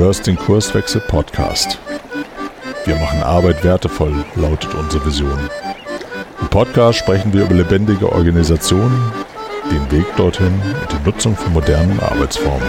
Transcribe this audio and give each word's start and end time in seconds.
hörst 0.00 0.26
den 0.26 0.36
Kurswechsel 0.36 1.02
Podcast. 1.02 1.78
Wir 2.86 2.96
machen 2.96 3.22
Arbeit 3.22 3.62
wertevoll, 3.62 4.24
lautet 4.34 4.74
unsere 4.74 5.04
Vision. 5.04 5.38
Im 6.40 6.48
Podcast 6.48 7.00
sprechen 7.00 7.34
wir 7.34 7.44
über 7.44 7.54
lebendige 7.54 8.10
Organisationen, 8.10 9.12
den 9.70 9.90
Weg 9.92 10.06
dorthin 10.16 10.54
und 10.54 10.90
die 10.90 11.04
Nutzung 11.04 11.36
von 11.36 11.52
modernen 11.52 12.00
Arbeitsformen. 12.00 12.66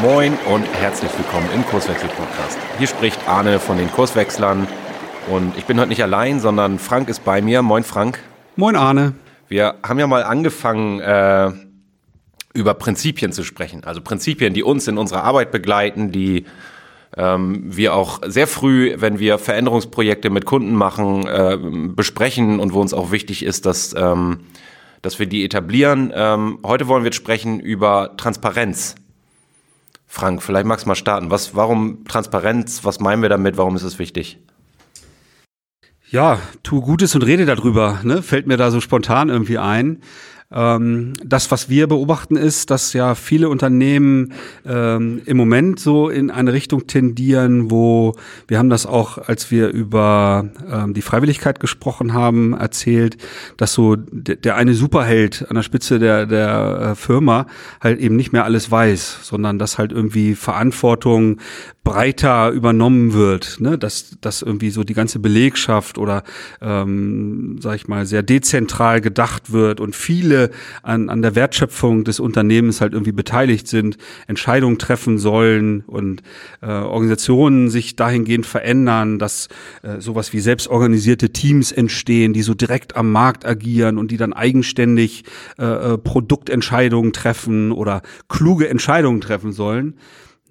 Moin 0.00 0.32
und 0.46 0.64
herzlich 0.80 1.10
willkommen 1.18 1.50
im 1.54 1.66
Kurswechsel 1.66 2.08
Podcast. 2.08 2.56
Hier 2.78 2.86
spricht 2.86 3.28
Arne 3.28 3.58
von 3.58 3.76
den 3.76 3.92
Kurswechslern 3.92 4.66
und 5.28 5.54
ich 5.58 5.66
bin 5.66 5.78
heute 5.78 5.90
nicht 5.90 6.02
allein, 6.02 6.40
sondern 6.40 6.78
Frank 6.78 7.10
ist 7.10 7.26
bei 7.26 7.42
mir. 7.42 7.60
Moin 7.60 7.84
Frank. 7.84 8.20
Moin 8.56 8.74
Arne. 8.74 9.12
Wir 9.52 9.74
haben 9.82 9.98
ja 9.98 10.06
mal 10.06 10.22
angefangen, 10.22 11.00
äh, 11.00 11.50
über 12.54 12.72
Prinzipien 12.72 13.32
zu 13.32 13.44
sprechen. 13.44 13.84
Also 13.84 14.00
Prinzipien, 14.00 14.54
die 14.54 14.62
uns 14.62 14.88
in 14.88 14.96
unserer 14.96 15.24
Arbeit 15.24 15.50
begleiten, 15.50 16.10
die 16.10 16.46
ähm, 17.18 17.60
wir 17.66 17.94
auch 17.94 18.22
sehr 18.24 18.46
früh, 18.46 18.94
wenn 18.96 19.18
wir 19.18 19.36
Veränderungsprojekte 19.36 20.30
mit 20.30 20.46
Kunden 20.46 20.74
machen, 20.74 21.26
äh, 21.26 21.58
besprechen 21.60 22.60
und 22.60 22.72
wo 22.72 22.80
uns 22.80 22.94
auch 22.94 23.12
wichtig 23.12 23.44
ist, 23.44 23.66
dass, 23.66 23.94
ähm, 23.94 24.40
dass 25.02 25.18
wir 25.18 25.26
die 25.26 25.44
etablieren. 25.44 26.14
Ähm, 26.14 26.58
heute 26.64 26.88
wollen 26.88 27.04
wir 27.04 27.12
sprechen 27.12 27.60
über 27.60 28.16
Transparenz. 28.16 28.94
Frank, 30.06 30.42
vielleicht 30.42 30.64
magst 30.64 30.86
du 30.86 30.88
mal 30.88 30.94
starten. 30.94 31.30
Was, 31.30 31.54
warum 31.54 32.06
Transparenz? 32.06 32.84
Was 32.84 33.00
meinen 33.00 33.20
wir 33.20 33.28
damit? 33.28 33.58
Warum 33.58 33.76
ist 33.76 33.82
es 33.82 33.98
wichtig? 33.98 34.38
Ja, 36.12 36.38
tu 36.62 36.82
Gutes 36.82 37.14
und 37.14 37.22
rede 37.22 37.46
darüber, 37.46 38.00
ne? 38.02 38.22
Fällt 38.22 38.46
mir 38.46 38.58
da 38.58 38.70
so 38.70 38.82
spontan 38.82 39.30
irgendwie 39.30 39.56
ein. 39.56 40.02
Ähm, 40.52 41.14
das, 41.24 41.50
was 41.50 41.68
wir 41.68 41.86
beobachten, 41.86 42.36
ist, 42.36 42.70
dass 42.70 42.92
ja 42.92 43.14
viele 43.14 43.48
Unternehmen 43.48 44.32
ähm, 44.66 45.22
im 45.24 45.36
Moment 45.36 45.80
so 45.80 46.08
in 46.08 46.30
eine 46.30 46.52
Richtung 46.52 46.86
tendieren, 46.86 47.70
wo 47.70 48.14
wir 48.48 48.58
haben 48.58 48.70
das 48.70 48.86
auch, 48.86 49.18
als 49.18 49.50
wir 49.50 49.68
über 49.68 50.50
ähm, 50.70 50.94
die 50.94 51.02
Freiwilligkeit 51.02 51.60
gesprochen 51.60 52.12
haben, 52.12 52.52
erzählt, 52.52 53.16
dass 53.56 53.72
so 53.72 53.96
der, 53.96 54.56
eine 54.56 54.74
Superheld 54.74 55.46
an 55.48 55.56
der 55.56 55.62
Spitze 55.62 55.98
der, 55.98 56.26
der 56.26 56.90
äh, 56.92 56.94
Firma 56.94 57.46
halt 57.80 57.98
eben 58.00 58.16
nicht 58.16 58.32
mehr 58.32 58.44
alles 58.44 58.70
weiß, 58.70 59.20
sondern 59.22 59.58
dass 59.58 59.78
halt 59.78 59.92
irgendwie 59.92 60.34
Verantwortung 60.34 61.38
breiter 61.84 62.50
übernommen 62.50 63.12
wird, 63.12 63.56
ne? 63.60 63.76
dass, 63.76 64.16
dass 64.20 64.42
irgendwie 64.42 64.70
so 64.70 64.84
die 64.84 64.94
ganze 64.94 65.18
Belegschaft 65.18 65.98
oder 65.98 66.22
ähm, 66.60 67.58
sag 67.60 67.74
ich 67.74 67.88
mal 67.88 68.06
sehr 68.06 68.22
dezentral 68.22 69.00
gedacht 69.00 69.52
wird 69.52 69.80
und 69.80 69.96
viele 69.96 70.41
an, 70.82 71.08
an 71.08 71.22
der 71.22 71.34
Wertschöpfung 71.34 72.04
des 72.04 72.20
Unternehmens 72.20 72.80
halt 72.80 72.92
irgendwie 72.92 73.12
beteiligt 73.12 73.68
sind, 73.68 73.98
Entscheidungen 74.26 74.78
treffen 74.78 75.18
sollen 75.18 75.82
und 75.86 76.22
äh, 76.60 76.66
Organisationen 76.66 77.70
sich 77.70 77.96
dahingehend 77.96 78.46
verändern, 78.46 79.18
dass 79.18 79.48
äh, 79.82 80.00
sowas 80.00 80.32
wie 80.32 80.40
selbstorganisierte 80.40 81.30
Teams 81.30 81.72
entstehen, 81.72 82.32
die 82.32 82.42
so 82.42 82.54
direkt 82.54 82.96
am 82.96 83.12
Markt 83.12 83.44
agieren 83.44 83.98
und 83.98 84.10
die 84.10 84.16
dann 84.16 84.32
eigenständig 84.32 85.24
äh, 85.58 85.64
äh 85.64 85.98
Produktentscheidungen 85.98 87.12
treffen 87.12 87.72
oder 87.72 88.02
kluge 88.28 88.68
Entscheidungen 88.68 89.20
treffen 89.20 89.52
sollen 89.52 89.94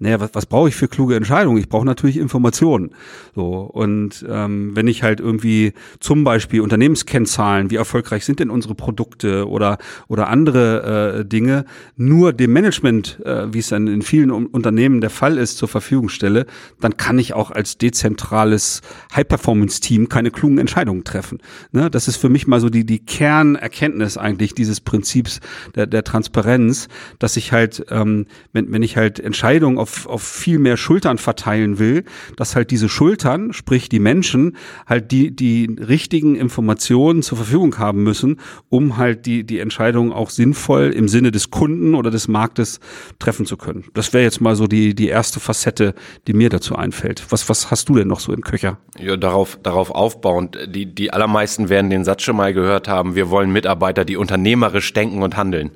naja, 0.02 0.18
was, 0.18 0.30
was 0.32 0.46
brauche 0.46 0.68
ich 0.68 0.74
für 0.74 0.88
kluge 0.88 1.14
Entscheidungen? 1.14 1.58
Ich 1.58 1.68
brauche 1.68 1.86
natürlich 1.86 2.16
Informationen. 2.16 2.90
So 3.36 3.60
und 3.60 4.26
ähm, 4.28 4.74
wenn 4.74 4.88
ich 4.88 5.04
halt 5.04 5.20
irgendwie 5.20 5.74
zum 6.00 6.24
Beispiel 6.24 6.60
Unternehmenskennzahlen, 6.60 7.70
wie 7.70 7.76
erfolgreich 7.76 8.24
sind 8.24 8.40
denn 8.40 8.50
unsere 8.50 8.74
Produkte 8.74 9.48
oder 9.48 9.78
oder 10.08 10.28
andere 10.28 11.20
äh, 11.20 11.24
Dinge, 11.24 11.66
nur 11.96 12.32
dem 12.32 12.52
Management, 12.52 13.20
äh, 13.24 13.54
wie 13.54 13.60
es 13.60 13.68
dann 13.68 13.86
in 13.86 14.02
vielen 14.02 14.32
Unternehmen 14.32 15.00
der 15.00 15.10
Fall 15.10 15.38
ist, 15.38 15.56
zur 15.56 15.68
Verfügung 15.68 16.08
stelle, 16.08 16.46
dann 16.80 16.96
kann 16.96 17.20
ich 17.20 17.34
auch 17.34 17.52
als 17.52 17.78
dezentrales 17.78 18.82
High-Performance-Team 19.14 20.08
keine 20.08 20.32
klugen 20.32 20.58
Entscheidungen 20.58 21.04
treffen. 21.04 21.38
Ne? 21.70 21.90
Das 21.90 22.08
ist 22.08 22.16
für 22.16 22.28
mich 22.28 22.48
mal 22.48 22.58
so 22.58 22.70
die 22.70 22.84
die 22.84 22.98
Kernerkenntnis 22.98 24.16
eigentlich 24.16 24.54
dieses 24.54 24.80
Prinzips 24.80 25.38
der, 25.76 25.86
der 25.86 26.02
Transparenz, 26.02 26.88
dass 27.20 27.36
ich 27.36 27.52
halt, 27.52 27.86
ähm, 27.90 28.26
wenn, 28.52 28.72
wenn 28.72 28.82
ich 28.82 28.96
halt 28.96 29.20
Entscheidungen 29.20 29.78
auf 29.78 29.91
auf, 29.92 30.06
auf 30.06 30.22
viel 30.22 30.58
mehr 30.58 30.76
Schultern 30.76 31.18
verteilen 31.18 31.78
will, 31.78 32.04
dass 32.36 32.56
halt 32.56 32.70
diese 32.70 32.88
Schultern, 32.88 33.52
sprich 33.52 33.88
die 33.88 33.98
Menschen, 33.98 34.56
halt 34.86 35.10
die, 35.10 35.34
die 35.34 35.76
richtigen 35.78 36.34
Informationen 36.36 37.22
zur 37.22 37.38
Verfügung 37.38 37.78
haben 37.78 38.02
müssen, 38.02 38.40
um 38.68 38.96
halt 38.96 39.26
die, 39.26 39.44
die 39.44 39.58
Entscheidung 39.58 40.12
auch 40.12 40.30
sinnvoll 40.30 40.92
im 40.94 41.08
Sinne 41.08 41.30
des 41.30 41.50
Kunden 41.50 41.94
oder 41.94 42.10
des 42.10 42.28
Marktes 42.28 42.80
treffen 43.18 43.46
zu 43.46 43.56
können. 43.56 43.84
Das 43.94 44.12
wäre 44.12 44.24
jetzt 44.24 44.40
mal 44.40 44.56
so 44.56 44.66
die, 44.66 44.94
die 44.94 45.08
erste 45.08 45.40
Facette, 45.40 45.94
die 46.26 46.32
mir 46.32 46.48
dazu 46.48 46.76
einfällt. 46.76 47.24
Was, 47.30 47.48
was 47.48 47.70
hast 47.70 47.88
du 47.88 47.94
denn 47.94 48.08
noch 48.08 48.20
so 48.20 48.32
im 48.32 48.42
Köcher? 48.42 48.78
Ja, 48.98 49.16
darauf, 49.16 49.58
darauf 49.62 49.90
aufbauend. 49.90 50.58
Die, 50.68 50.86
die 50.86 51.12
allermeisten 51.12 51.68
werden 51.68 51.90
den 51.90 52.04
Satz 52.04 52.22
schon 52.22 52.36
mal 52.36 52.54
gehört 52.54 52.88
haben, 52.88 53.14
wir 53.14 53.30
wollen 53.30 53.52
Mitarbeiter, 53.52 54.04
die 54.04 54.16
unternehmerisch 54.16 54.92
denken 54.92 55.22
und 55.22 55.36
handeln. 55.36 55.70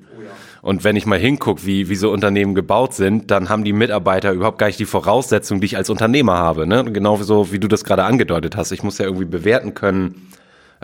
Und 0.67 0.83
wenn 0.83 0.97
ich 0.97 1.07
mal 1.07 1.17
hingucke, 1.17 1.65
wie, 1.65 1.89
wie 1.89 1.95
so 1.95 2.11
Unternehmen 2.11 2.57
gebaut 2.57 2.93
sind, 2.93 3.31
dann 3.31 3.49
haben 3.49 3.63
die 3.63 3.73
Mitarbeiter 3.73 4.33
überhaupt 4.33 4.59
gar 4.59 4.67
nicht 4.67 4.81
die 4.81 4.85
Voraussetzungen, 4.85 5.61
die 5.61 5.67
ich 5.67 5.77
als 5.77 5.91
Unternehmer 5.91 6.39
habe. 6.39 6.67
Ne? 6.67 6.83
Genau 6.87 7.19
so, 7.19 7.53
wie 7.53 7.61
du 7.61 7.69
das 7.69 7.85
gerade 7.85 8.03
angedeutet 8.03 8.57
hast. 8.57 8.73
Ich 8.73 8.83
muss 8.83 8.99
ja 8.99 9.05
irgendwie 9.05 9.27
bewerten 9.27 9.75
können, 9.75 10.27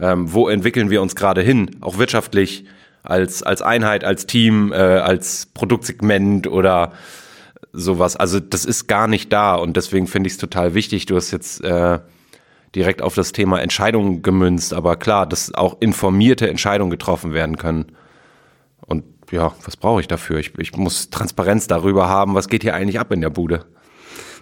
ähm, 0.00 0.32
wo 0.32 0.48
entwickeln 0.48 0.88
wir 0.90 1.02
uns 1.02 1.16
gerade 1.16 1.42
hin, 1.42 1.68
auch 1.80 1.98
wirtschaftlich, 1.98 2.64
als, 3.02 3.42
als 3.42 3.60
Einheit, 3.60 4.04
als 4.04 4.26
Team, 4.26 4.70
äh, 4.72 4.76
als 4.76 5.46
Produktsegment 5.46 6.46
oder 6.46 6.92
sowas. 7.72 8.14
Also 8.14 8.38
das 8.38 8.64
ist 8.64 8.86
gar 8.86 9.08
nicht 9.08 9.32
da 9.32 9.56
und 9.56 9.76
deswegen 9.76 10.06
finde 10.06 10.28
ich 10.28 10.34
es 10.34 10.38
total 10.38 10.74
wichtig. 10.74 11.06
Du 11.06 11.16
hast 11.16 11.32
jetzt 11.32 11.60
äh, 11.64 11.98
direkt 12.76 13.02
auf 13.02 13.16
das 13.16 13.32
Thema 13.32 13.60
Entscheidungen 13.60 14.22
gemünzt, 14.22 14.74
aber 14.74 14.94
klar, 14.94 15.26
dass 15.26 15.52
auch 15.52 15.78
informierte 15.80 16.48
Entscheidungen 16.48 16.92
getroffen 16.92 17.34
werden 17.34 17.56
können. 17.56 17.86
Ja, 19.32 19.54
was 19.64 19.78
brauche 19.78 20.02
ich 20.02 20.08
dafür? 20.08 20.38
Ich, 20.38 20.52
ich 20.58 20.76
muss 20.76 21.08
Transparenz 21.08 21.66
darüber 21.66 22.06
haben, 22.06 22.34
was 22.34 22.48
geht 22.48 22.62
hier 22.62 22.74
eigentlich 22.74 23.00
ab 23.00 23.10
in 23.12 23.22
der 23.22 23.30
Bude. 23.30 23.64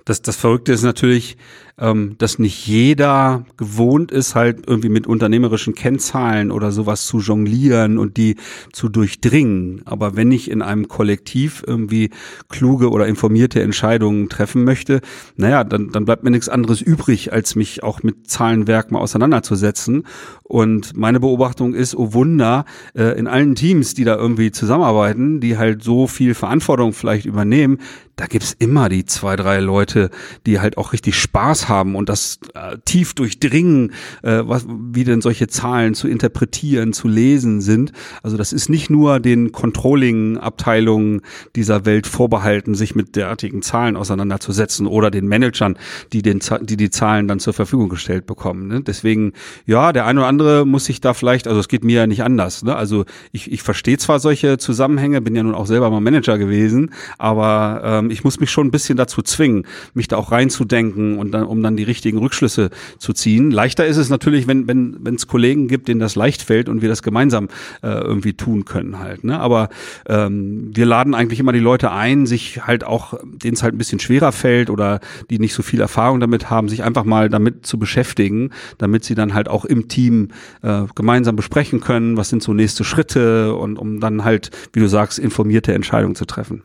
Das, 0.05 0.21
das 0.21 0.37
Verrückte 0.37 0.73
ist 0.73 0.83
natürlich, 0.83 1.37
ähm, 1.81 2.17
dass 2.19 2.39
nicht 2.39 2.67
jeder 2.67 3.45
gewohnt 3.57 4.13
ist, 4.13 4.35
halt 4.35 4.65
irgendwie 4.67 4.91
mit 4.91 5.07
unternehmerischen 5.07 5.75
Kennzahlen 5.75 6.51
oder 6.51 6.71
sowas 6.71 7.07
zu 7.07 7.19
jonglieren 7.19 7.99
und 7.99 8.17
die 8.17 8.37
zu 8.73 8.89
durchdringen. 8.89 9.83
Aber 9.87 10.17
wenn 10.17 10.31
ich 10.31 10.51
in 10.51 10.63
einem 10.63 10.89
Kollektiv 10.89 11.65
irgendwie 11.67 12.11
kluge 12.49 12.91
oder 12.91 13.07
informierte 13.07 13.63
Entscheidungen 13.63 14.29
treffen 14.29 14.65
möchte, 14.65 15.01
naja, 15.37 15.65
dann, 15.65 15.91
dann 15.91 16.05
bleibt 16.05 16.23
mir 16.23 16.31
nichts 16.31 16.49
anderes 16.49 16.83
übrig, 16.83 17.33
als 17.33 17.57
mich 17.57 17.83
auch 17.83 18.03
mit 18.03 18.29
Zahlenwerk 18.31 18.91
mal 18.91 19.01
auseinanderzusetzen. 19.01 20.05
Und 20.43 20.97
meine 20.97 21.21
Beobachtung 21.21 21.75
ist, 21.75 21.95
oh 21.95 22.13
Wunder, 22.13 22.65
äh, 22.95 23.19
in 23.19 23.27
allen 23.27 23.55
Teams, 23.55 23.95
die 23.95 24.05
da 24.05 24.17
irgendwie 24.17 24.51
zusammenarbeiten, 24.51 25.41
die 25.41 25.57
halt 25.57 25.83
so 25.83 26.07
viel 26.07 26.35
Verantwortung 26.35 26.93
vielleicht 26.93 27.25
übernehmen, 27.25 27.79
da 28.21 28.27
gibt's 28.27 28.55
immer 28.59 28.91
die 28.91 29.07
zwei, 29.07 29.35
drei 29.35 29.61
Leute, 29.61 30.11
die 30.45 30.61
halt 30.61 30.77
auch 30.77 30.93
richtig 30.93 31.15
Spaß 31.15 31.70
haben 31.71 31.95
und 31.97 32.11
das 32.11 32.39
äh, 32.55 32.77
tief 32.85 33.15
durchdringen, 33.15 33.93
äh, 34.23 34.43
was, 34.43 34.67
wie 34.69 35.05
denn 35.05 35.23
solche 35.23 35.47
Zahlen 35.47 35.95
zu 35.95 36.07
interpretieren, 36.07 36.93
zu 36.93 37.09
lesen 37.09 37.63
sind. 37.63 37.93
Also 38.23 38.37
das 38.37 38.53
ist 38.53 38.69
nicht 38.69 38.91
nur 38.91 39.21
den 39.21 39.53
Controlling-Abteilungen 39.53 41.23
dieser 41.57 41.87
Welt 41.87 42.07
vorbehalten, 42.07 42.75
sich 42.75 42.95
mit 42.95 43.17
derartigen 43.17 43.63
Zahlen 43.63 43.97
auseinanderzusetzen 43.97 44.87
oder 44.87 45.11
den 45.11 45.27
Managern, 45.27 45.79
die 46.13 46.21
den, 46.21 46.41
die, 46.63 46.77
die 46.77 46.91
Zahlen 46.91 47.29
dann 47.29 47.41
zur 47.41 47.55
Verfügung 47.55 47.89
gestellt 47.89 48.27
bekommen. 48.27 48.67
Ne? 48.67 48.83
Deswegen, 48.83 49.33
ja, 49.65 49.93
der 49.93 50.07
eine 50.07 50.21
oder 50.21 50.29
andere 50.29 50.67
muss 50.67 50.85
sich 50.85 51.01
da 51.01 51.15
vielleicht, 51.15 51.47
also 51.47 51.61
es 51.61 51.69
geht 51.69 51.85
mir 51.85 52.01
ja 52.01 52.07
nicht 52.07 52.23
anders. 52.23 52.63
Ne? 52.63 52.75
Also 52.75 53.05
ich, 53.33 53.51
ich 53.51 53.63
verstehe 53.63 53.99
zwar 53.99 54.19
solche 54.19 54.59
Zusammenhänge, 54.59 55.21
bin 55.21 55.37
ja 55.37 55.43
nun 55.43 55.55
auch 55.55 55.67
selber 55.67 55.91
mal 55.91 56.01
Manager 56.01 56.37
gewesen, 56.37 56.91
aber 57.19 57.83
ähm, 57.85 58.11
ich 58.11 58.25
muss 58.25 58.41
mich 58.41 58.51
schon 58.51 58.67
ein 58.67 58.71
bisschen 58.71 58.97
dazu 58.97 59.23
zwingen, 59.23 59.67
mich 59.95 60.09
da 60.09 60.17
auch 60.17 60.33
reinzudenken 60.33 61.19
und 61.19 61.31
dann, 61.31 61.45
um 61.45 61.60
dann 61.63 61.77
die 61.77 61.83
richtigen 61.83 62.19
Rückschlüsse 62.19 62.71
zu 62.99 63.13
ziehen. 63.13 63.51
Leichter 63.51 63.87
ist 63.87 63.97
es 63.97 64.11
natürlich, 64.11 64.47
wenn 64.47 64.69
wenn 64.69 64.97
wenn 65.01 65.15
es 65.15 65.27
Kollegen 65.27 65.69
gibt, 65.69 65.89
denen 65.89 66.01
das 66.01 66.17
leicht 66.17 66.43
fällt 66.43 66.69
und 66.69 66.83
wir 66.83 66.89
das 66.89 67.03
gemeinsam 67.03 67.49
äh, 67.83 67.89
irgendwie 67.89 68.35
tun 68.35 68.65
können 68.65 68.99
halt. 68.99 69.25
Ne? 69.25 69.39
Aber 69.39 69.69
ähm, 70.09 70.71
wir 70.75 70.87
laden 70.87 71.15
eigentlich 71.15 71.41
immer 71.41 71.53
die 71.53 71.59
Leute 71.59 71.91
ein, 71.91 72.27
sich 72.27 72.67
halt 72.67 72.85
auch, 72.85 73.15
denen 73.23 73.55
es 73.55 73.63
halt 73.63 73.75
ein 73.75 73.79
bisschen 73.79 74.01
schwerer 74.01 74.33
fällt 74.33 74.71
oder 74.71 75.01
die 75.31 75.39
nicht 75.39 75.55
so 75.55 75.63
viel 75.63 75.81
Erfahrung 75.81 76.21
damit 76.21 76.51
haben, 76.51 76.69
sich 76.69 76.83
einfach 76.83 77.05
mal 77.05 77.29
damit 77.29 77.67
zu 77.67 77.79
beschäftigen, 77.79 78.51
damit 78.79 79.05
sie 79.05 79.15
dann 79.15 79.35
halt 79.35 79.49
auch 79.49 79.65
im 79.65 79.89
Team 79.89 80.29
äh, 80.63 80.83
gemeinsam 80.95 81.37
besprechen 81.37 81.81
können, 81.81 82.17
was 82.17 82.29
sind 82.29 82.43
so 82.43 82.53
nächste 82.53 82.85
Schritte 82.85 83.55
und 83.55 83.79
um 83.79 84.01
dann 84.01 84.25
halt, 84.25 84.51
wie 84.73 84.81
du 84.81 84.89
sagst, 84.89 85.19
informierte 85.19 85.73
Entscheidungen 85.73 86.15
zu 86.15 86.25
treffen. 86.25 86.63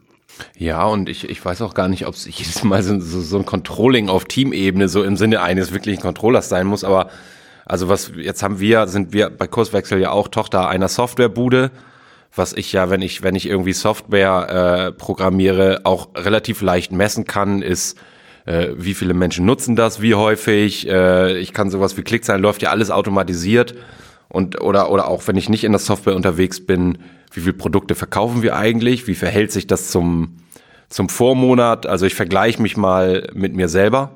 Ja, 0.57 0.85
und 0.85 1.09
ich, 1.09 1.29
ich 1.29 1.43
weiß 1.43 1.61
auch 1.61 1.73
gar 1.73 1.87
nicht, 1.87 2.05
ob 2.07 2.15
es 2.15 2.25
jedes 2.25 2.63
Mal 2.63 2.83
so, 2.83 2.99
so, 2.99 3.37
ein 3.37 3.45
Controlling 3.45 4.09
auf 4.09 4.25
Teamebene 4.25 4.89
so 4.89 5.03
im 5.03 5.17
Sinne 5.17 5.41
eines 5.41 5.71
wirklichen 5.73 6.01
Controllers 6.01 6.49
sein 6.49 6.67
muss, 6.67 6.83
aber 6.83 7.09
Also 7.65 7.89
was 7.89 8.11
jetzt 8.15 8.43
haben 8.43 8.59
wir, 8.59 8.87
sind 8.87 9.11
wir 9.11 9.29
bei 9.29 9.47
Kurswechsel 9.47 9.99
ja 9.99 10.11
auch 10.11 10.27
Tochter 10.27 10.69
einer 10.69 10.87
Softwarebude, 10.87 11.71
was 12.35 12.53
ich 12.53 12.71
ja, 12.73 12.89
wenn 12.89 13.01
ich, 13.01 13.23
wenn 13.23 13.35
ich 13.35 13.47
irgendwie 13.47 13.73
Software 13.73 14.87
äh, 14.87 14.91
programmiere, 14.91 15.81
auch 15.83 16.09
relativ 16.15 16.61
leicht 16.61 16.91
messen 16.91 17.25
kann, 17.25 17.61
ist, 17.61 17.97
äh, 18.45 18.69
wie 18.75 18.93
viele 18.93 19.13
Menschen 19.13 19.45
nutzen 19.45 19.75
das, 19.75 20.01
wie 20.01 20.15
häufig. 20.15 20.87
Äh, 20.87 21.37
ich 21.37 21.53
kann 21.53 21.71
sowas 21.71 21.97
wie 21.97 22.03
Klickzahlen, 22.03 22.41
läuft 22.41 22.61
ja 22.61 22.69
alles 22.69 22.91
automatisiert. 22.91 23.75
Und, 24.30 24.62
oder, 24.62 24.92
oder 24.92 25.07
auch 25.07 25.27
wenn 25.27 25.38
ich 25.38 25.50
nicht 25.50 25.63
in 25.63 25.72
der 25.72 25.80
Software 25.80 26.16
unterwegs 26.16 26.66
bin, 26.66 26.98
wie 27.31 27.42
viele 27.42 27.54
Produkte 27.54 27.95
verkaufen 27.95 28.42
wir 28.42 28.56
eigentlich? 28.56 29.07
Wie 29.07 29.16
verhält 29.16 29.51
sich 29.51 29.68
das 29.68 29.89
zum, 29.89 30.38
zum 30.89 31.10
Vormonat? 31.10 31.86
Also 31.86 32.06
ich 32.06 32.16
vergleiche 32.16 32.62
mich 32.62 32.77
mal 32.77 33.30
mit 33.33 33.56
mir 33.56 33.68
selber 33.68 34.12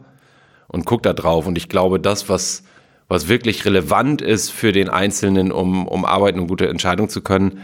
und 0.68 0.86
gucke 0.86 1.04
da 1.04 1.14
drauf. 1.14 1.46
Und 1.48 1.58
ich 1.58 1.70
glaube, 1.70 2.00
das, 2.00 2.30
was, 2.30 2.64
was 3.08 3.28
wirklich 3.28 3.66
relevant 3.66 4.22
ist 4.22 4.52
für 4.52 4.72
den 4.72 4.90
Einzelnen, 4.90 5.52
um, 5.52 5.88
um 5.88 6.06
arbeiten 6.06 6.40
und 6.40 6.48
gute 6.48 6.70
Entscheidungen 6.70 7.10
zu 7.10 7.22
können, 7.22 7.60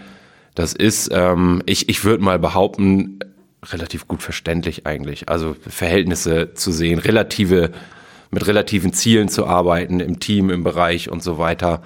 das 0.56 0.74
ist, 0.74 1.09
ähm, 1.13 1.62
ich, 1.65 1.89
ich 1.89 2.03
würde 2.03 2.24
mal 2.24 2.39
behaupten, 2.39 3.19
relativ 3.71 4.07
gut 4.07 4.21
verständlich 4.21 4.86
eigentlich. 4.86 5.30
Also 5.30 5.56
Verhältnisse 5.68 6.53
zu 6.53 6.71
sehen, 6.71 7.00
relative, 7.00 7.71
mit 8.31 8.48
relativen 8.48 8.94
Zielen 8.94 9.30
zu 9.30 9.45
arbeiten 9.45 10.00
im 10.00 10.19
Team, 10.19 10.50
im 10.50 10.63
Bereich 10.63 11.09
und 11.09 11.24
so 11.24 11.38
weiter. 11.38 11.81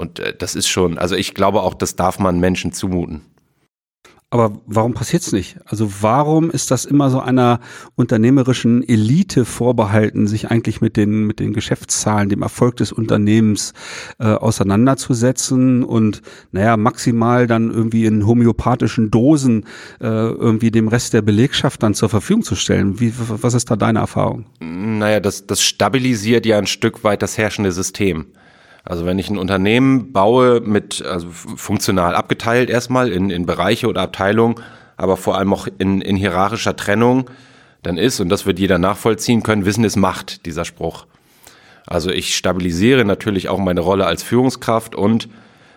Und 0.00 0.18
äh, 0.18 0.34
das 0.36 0.54
ist 0.54 0.68
schon, 0.68 0.98
also 0.98 1.14
ich 1.14 1.34
glaube 1.34 1.62
auch, 1.62 1.74
das 1.74 1.94
darf 1.94 2.18
man 2.18 2.40
Menschen 2.40 2.72
zumuten. 2.72 3.22
Aber 4.32 4.52
warum 4.64 4.94
passiert's 4.94 5.32
nicht? 5.32 5.56
Also 5.64 5.90
warum 6.02 6.52
ist 6.52 6.70
das 6.70 6.84
immer 6.84 7.10
so 7.10 7.18
einer 7.18 7.58
unternehmerischen 7.96 8.88
Elite 8.88 9.44
vorbehalten, 9.44 10.28
sich 10.28 10.52
eigentlich 10.52 10.80
mit 10.80 10.96
den 10.96 11.26
mit 11.26 11.40
den 11.40 11.52
Geschäftszahlen, 11.52 12.28
dem 12.28 12.42
Erfolg 12.42 12.76
des 12.76 12.92
Unternehmens 12.92 13.72
äh, 14.20 14.26
auseinanderzusetzen 14.26 15.82
und 15.82 16.22
naja 16.52 16.76
maximal 16.76 17.48
dann 17.48 17.72
irgendwie 17.72 18.04
in 18.06 18.24
homöopathischen 18.24 19.10
Dosen 19.10 19.64
äh, 20.00 20.06
irgendwie 20.06 20.70
dem 20.70 20.86
Rest 20.86 21.12
der 21.12 21.22
Belegschaft 21.22 21.82
dann 21.82 21.94
zur 21.94 22.08
Verfügung 22.08 22.44
zu 22.44 22.54
stellen? 22.54 23.00
Wie 23.00 23.12
was 23.16 23.54
ist 23.54 23.68
da 23.68 23.74
deine 23.74 23.98
Erfahrung? 23.98 24.46
Naja, 24.60 25.18
das 25.18 25.48
das 25.48 25.60
stabilisiert 25.60 26.46
ja 26.46 26.56
ein 26.56 26.68
Stück 26.68 27.02
weit 27.02 27.22
das 27.22 27.36
herrschende 27.36 27.72
System. 27.72 28.26
Also 28.84 29.04
wenn 29.04 29.18
ich 29.18 29.28
ein 29.30 29.38
Unternehmen 29.38 30.12
baue 30.12 30.60
mit 30.60 31.04
also 31.04 31.28
funktional 31.30 32.14
abgeteilt 32.14 32.70
erstmal 32.70 33.12
in, 33.12 33.30
in 33.30 33.46
Bereiche 33.46 33.88
oder 33.88 34.02
Abteilungen, 34.02 34.56
aber 34.96 35.16
vor 35.16 35.36
allem 35.36 35.52
auch 35.52 35.68
in, 35.78 36.00
in 36.00 36.16
hierarchischer 36.16 36.76
Trennung, 36.76 37.30
dann 37.82 37.96
ist, 37.96 38.20
und 38.20 38.28
das 38.28 38.46
wird 38.46 38.58
jeder 38.58 38.78
nachvollziehen 38.78 39.42
können, 39.42 39.64
Wissen 39.64 39.84
ist 39.84 39.96
Macht, 39.96 40.44
dieser 40.46 40.64
Spruch. 40.64 41.06
Also 41.86 42.10
ich 42.10 42.36
stabilisiere 42.36 43.04
natürlich 43.04 43.48
auch 43.48 43.58
meine 43.58 43.80
Rolle 43.80 44.06
als 44.06 44.22
Führungskraft 44.22 44.94
und 44.94 45.28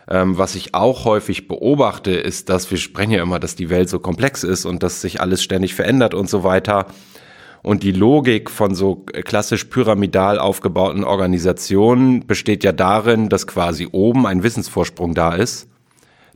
ähm, 0.09 0.37
was 0.37 0.55
ich 0.55 0.75
auch 0.75 1.05
häufig 1.05 1.47
beobachte, 1.47 2.11
ist, 2.11 2.49
dass 2.49 2.69
wir 2.69 2.77
sprechen 2.77 3.11
ja 3.11 3.23
immer, 3.23 3.39
dass 3.39 3.55
die 3.55 3.69
Welt 3.69 3.89
so 3.89 3.99
komplex 3.99 4.43
ist 4.43 4.65
und 4.65 4.83
dass 4.83 5.01
sich 5.01 5.21
alles 5.21 5.41
ständig 5.41 5.75
verändert 5.75 6.13
und 6.13 6.29
so 6.29 6.43
weiter. 6.43 6.87
Und 7.63 7.83
die 7.83 7.93
Logik 7.93 8.49
von 8.51 8.75
so 8.75 9.05
klassisch 9.23 9.63
pyramidal 9.63 10.37
aufgebauten 10.37 11.05
Organisationen 11.05 12.27
besteht 12.27 12.63
ja 12.65 12.73
darin, 12.73 13.29
dass 13.29 13.47
quasi 13.47 13.87
oben 13.89 14.27
ein 14.27 14.43
Wissensvorsprung 14.43 15.13
da 15.13 15.33
ist, 15.33 15.69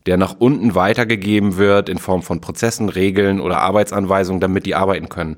der 0.05 0.15
nach 0.15 0.37
unten 0.39 0.73
weitergegeben 0.73 1.57
wird 1.57 1.89
in 1.89 1.97
Form 1.97 2.23
von 2.23 2.39
Prozessen, 2.39 2.87
Regeln 2.87 3.41
oder 3.41 3.59
Arbeitsanweisungen, 3.59 4.39
damit 4.39 4.65
die 4.65 4.75
arbeiten 4.75 5.09
können. 5.09 5.35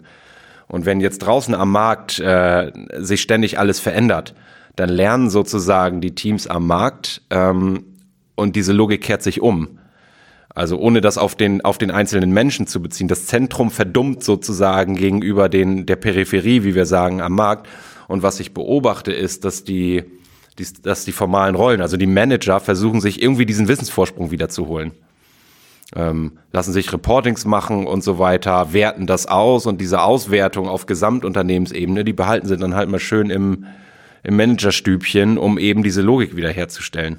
Und 0.67 0.85
wenn 0.85 1.01
jetzt 1.01 1.19
draußen 1.19 1.55
am 1.55 1.71
Markt 1.71 2.19
äh, 2.19 2.71
sich 2.97 3.23
ständig 3.23 3.57
alles 3.57 3.79
verändert, 3.79 4.35
dann 4.75 4.89
lernen 4.89 5.31
sozusagen 5.31 6.01
die 6.01 6.13
Teams 6.13 6.45
am 6.45 6.67
Markt 6.67 7.23
ähm, 7.31 7.97
und 8.35 8.55
diese 8.55 8.73
Logik 8.73 9.01
kehrt 9.01 9.23
sich 9.23 9.41
um. 9.41 9.79
Also 10.53 10.77
ohne 10.77 10.99
das 11.01 11.17
auf 11.17 11.35
den, 11.35 11.63
auf 11.63 11.77
den 11.77 11.91
einzelnen 11.91 12.31
Menschen 12.31 12.67
zu 12.67 12.81
beziehen. 12.81 13.07
Das 13.07 13.27
Zentrum 13.27 13.69
verdummt 13.69 14.23
sozusagen 14.23 14.95
gegenüber 14.95 15.47
den, 15.47 15.85
der 15.85 15.95
Peripherie, 15.95 16.63
wie 16.63 16.75
wir 16.75 16.85
sagen, 16.85 17.21
am 17.21 17.35
Markt. 17.35 17.67
Und 18.07 18.23
was 18.23 18.39
ich 18.39 18.53
beobachte, 18.53 19.11
ist, 19.11 19.45
dass 19.45 19.63
die, 19.63 20.03
die, 20.57 20.65
dass 20.81 21.05
die 21.05 21.11
formalen 21.11 21.55
Rollen, 21.55 21.81
also 21.81 21.97
die 21.97 22.07
Manager, 22.07 22.59
versuchen 22.59 22.99
sich 22.99 23.21
irgendwie 23.21 23.45
diesen 23.45 23.67
Wissensvorsprung 23.67 24.31
wiederzuholen. 24.31 24.91
Ähm, 25.95 26.33
lassen 26.51 26.73
sich 26.73 26.91
Reportings 26.93 27.45
machen 27.45 27.87
und 27.87 28.03
so 28.03 28.19
weiter, 28.19 28.73
werten 28.73 29.07
das 29.07 29.25
aus 29.25 29.65
und 29.65 29.81
diese 29.81 30.01
Auswertung 30.01 30.67
auf 30.67 30.85
Gesamtunternehmensebene, 30.85 32.03
die 32.03 32.13
behalten 32.13 32.47
sie 32.47 32.57
dann 32.57 32.75
halt 32.75 32.89
mal 32.89 32.99
schön 32.99 33.31
im, 33.31 33.65
im 34.21 34.35
Managerstübchen, 34.35 35.39
um 35.39 35.57
eben 35.57 35.81
diese 35.81 36.03
Logik 36.03 36.35
wiederherzustellen. 36.35 37.17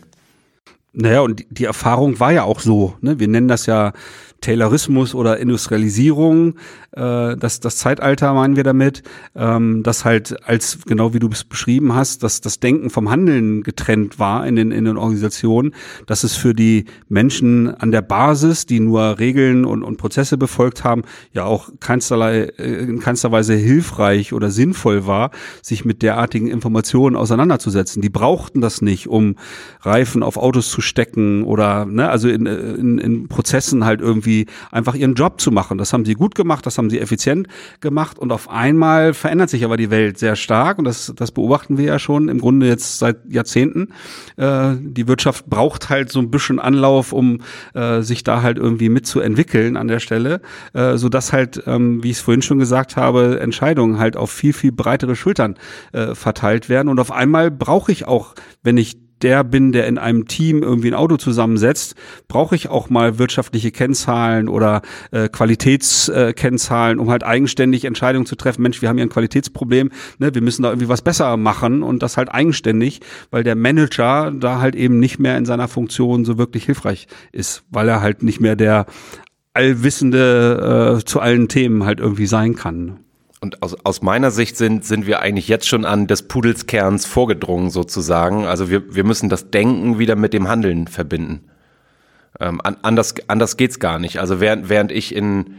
Naja, 0.93 1.21
und 1.21 1.45
die 1.51 1.65
Erfahrung 1.65 2.19
war 2.19 2.33
ja 2.33 2.45
auch 2.45 2.61
so. 2.61 2.95
Ne? 3.01 3.21
Wir 3.21 3.29
nennen 3.29 3.49
das 3.49 3.67
ja 3.67 3.93
Taylorismus 4.41 5.15
oder 5.15 5.39
Industrialisierung, 5.39 6.55
äh, 6.93 7.37
das, 7.37 7.61
das 7.61 7.77
Zeitalter 7.77 8.33
meinen 8.33 8.57
wir 8.57 8.65
damit, 8.65 9.03
ähm, 9.37 9.83
das 9.83 10.05
halt 10.05 10.37
als, 10.49 10.79
genau 10.87 11.15
wie 11.15 11.19
du 11.19 11.29
es 11.29 11.45
beschrieben 11.45 11.95
hast, 11.95 12.23
dass 12.23 12.41
das 12.41 12.59
Denken 12.59 12.91
vom 12.91 13.11
Handeln 13.11 13.63
getrennt 13.63 14.19
war 14.19 14.47
in 14.47 14.57
den, 14.57 14.73
in 14.73 14.85
den 14.85 14.97
Organisationen, 14.97 15.75
dass 16.07 16.25
es 16.25 16.37
für 16.37 16.55
die 16.55 16.87
Menschen 17.09 17.75
an 17.75 17.91
der 17.91 18.03
Basis, 18.03 18.67
die 18.67 18.81
nur 18.81 19.19
Regeln 19.19 19.65
und, 19.65 19.83
und 19.83 19.99
Prozesse 19.99 20.39
befolgt 20.39 20.85
haben, 20.85 21.03
ja 21.33 21.45
auch 21.45 21.71
keinsterlei, 21.81 22.45
äh, 22.59 22.85
in 22.85 23.01
keinster 23.01 23.31
Weise 23.31 23.55
hilfreich 23.55 24.33
oder 24.33 24.51
sinnvoll 24.51 25.07
war, 25.07 25.31
sich 25.63 25.85
mit 25.85 26.03
derartigen 26.03 26.49
Informationen 26.49 27.15
auseinanderzusetzen. 27.15 28.03
Die 28.03 28.09
brauchten 28.09 28.61
das 28.61 28.81
nicht, 28.81 29.07
um 29.07 29.37
Reifen 29.83 30.23
auf 30.23 30.37
Autos 30.37 30.71
zu 30.71 30.81
stecken 30.81 31.45
oder, 31.45 31.85
ne, 31.85 32.09
also 32.09 32.29
in, 32.29 32.47
in, 32.47 32.99
in 32.99 33.29
Prozessen 33.29 33.85
halt 33.85 34.01
irgendwie 34.01 34.30
einfach 34.71 34.95
ihren 34.95 35.15
Job 35.15 35.41
zu 35.41 35.51
machen. 35.51 35.79
Das 35.79 35.93
haben 35.93 36.05
sie 36.05 36.15
gut 36.15 36.35
gemacht, 36.35 36.67
das 36.67 36.79
haben 36.79 36.91
sie 36.91 37.01
effizient 37.01 37.49
gemacht 37.81 38.19
und 38.19 38.33
auf 38.33 38.49
einmal 38.51 39.15
verändert 39.15 39.51
sich 39.51 39.65
aber 39.65 39.77
die 39.77 39.91
Welt 39.91 40.19
sehr 40.19 40.37
stark 40.37 40.79
und 40.79 40.85
das, 40.85 41.13
das 41.17 41.33
beobachten 41.33 41.79
wir 41.79 41.85
ja 41.85 41.99
schon 41.99 42.29
im 42.29 42.41
Grunde 42.41 42.67
jetzt 42.67 42.99
seit 42.99 43.19
Jahrzehnten. 43.29 43.89
Äh, 44.37 44.75
die 44.81 45.09
Wirtschaft 45.09 45.47
braucht 45.47 45.91
halt 45.91 46.11
so 46.11 46.21
ein 46.21 46.31
bisschen 46.31 46.59
Anlauf, 46.59 47.13
um 47.13 47.43
äh, 47.75 48.03
sich 48.03 48.25
da 48.25 48.43
halt 48.43 48.59
irgendwie 48.59 48.89
mitzuentwickeln 48.89 49.77
an 49.77 49.89
der 49.89 50.01
Stelle, 50.01 50.41
äh, 50.73 50.97
so 50.97 51.09
dass 51.09 51.33
halt, 51.33 51.63
ähm, 51.67 52.03
wie 52.03 52.11
ich 52.11 52.19
es 52.19 52.23
vorhin 52.23 52.43
schon 52.43 52.59
gesagt 52.59 52.97
habe, 52.97 53.41
Entscheidungen 53.41 53.99
halt 53.99 54.17
auf 54.17 54.31
viel, 54.31 54.53
viel 54.53 54.73
breitere 54.73 55.17
Schultern 55.17 55.57
äh, 55.93 56.15
verteilt 56.15 56.69
werden 56.69 56.89
und 56.89 57.01
auf 57.01 57.13
einmal 57.13 57.51
brauche 57.51 57.93
ich 57.93 58.07
auch, 58.07 58.35
wenn 58.63 58.77
ich 58.77 59.10
der 59.23 59.45
bin, 59.45 59.73
der 59.73 59.87
in 59.87 59.99
einem 59.99 60.27
Team 60.27 60.63
irgendwie 60.63 60.89
ein 60.89 60.95
Auto 60.95 61.17
zusammensetzt, 61.17 61.95
brauche 62.29 62.55
ich 62.55 62.69
auch 62.69 62.91
mal 62.91 63.19
wirtschaftliche 63.19 63.71
Kennzahlen 63.71 64.49
oder 64.49 64.83
äh, 65.11 65.29
Qualitätskennzahlen, 65.29 66.99
um 66.99 67.11
halt 67.11 67.25
eigenständig 67.25 67.85
Entscheidungen 67.85 68.27
zu 68.27 68.37
treffen. 68.37 68.63
Mensch, 68.63 68.83
wir 68.83 68.89
haben 68.89 68.97
hier 68.97 69.07
ein 69.07 69.11
Qualitätsproblem, 69.11 69.91
ne, 70.19 70.35
wir 70.35 70.43
müssen 70.43 70.63
da 70.63 70.71
irgendwie 70.71 70.89
was 70.89 71.03
besser 71.03 71.37
machen 71.37 71.83
und 71.83 72.03
das 72.03 72.17
halt 72.17 72.33
eigenständig, 72.33 73.01
weil 73.31 73.45
der 73.45 73.57
Manager 73.57 74.31
da 74.31 74.61
halt 74.61 74.75
eben 74.75 74.99
nicht 74.99 75.19
mehr 75.19 75.37
in 75.39 75.45
seiner 75.45 75.69
Funktion 75.69 76.25
so 76.25 76.39
wirklich 76.39 76.65
hilfreich 76.65 77.07
ist, 77.33 77.65
weil 77.71 77.89
er 77.89 78.01
halt 78.01 78.23
nicht 78.23 78.41
mehr 78.41 78.57
der 78.57 78.87
Allwissende 79.53 80.99
äh, 81.01 81.05
zu 81.05 81.21
allen 81.21 81.49
Themen 81.49 81.85
halt 81.85 82.01
irgendwie 82.01 82.27
sein 82.27 82.55
kann. 82.55 83.01
Und 83.41 83.63
aus, 83.63 83.75
aus 83.85 84.03
meiner 84.03 84.31
Sicht 84.31 84.59
sind, 84.59 84.85
sind 84.85 85.07
wir 85.07 85.21
eigentlich 85.21 85.49
jetzt 85.49 85.67
schon 85.67 85.87
an 85.87 86.07
des 86.07 86.29
Pudels 86.29 86.67
Kerns 86.67 87.07
vorgedrungen 87.07 87.71
sozusagen. 87.71 88.45
Also 88.45 88.69
wir, 88.69 88.95
wir 88.95 89.05
müssen 89.05 89.31
das 89.31 89.51
Denken 89.51 89.99
wieder 89.99 90.15
mit 90.15 90.35
dem 90.35 90.47
Handeln 90.47 90.87
verbinden. 90.87 91.49
Ähm, 92.39 92.61
anders, 92.63 93.15
anders 93.29 93.57
geht's 93.57 93.79
gar 93.79 93.99
nicht. 93.99 94.19
Also 94.21 94.41
während, 94.41 94.69
während 94.69 94.93
ich 94.93 95.15
in, 95.15 95.55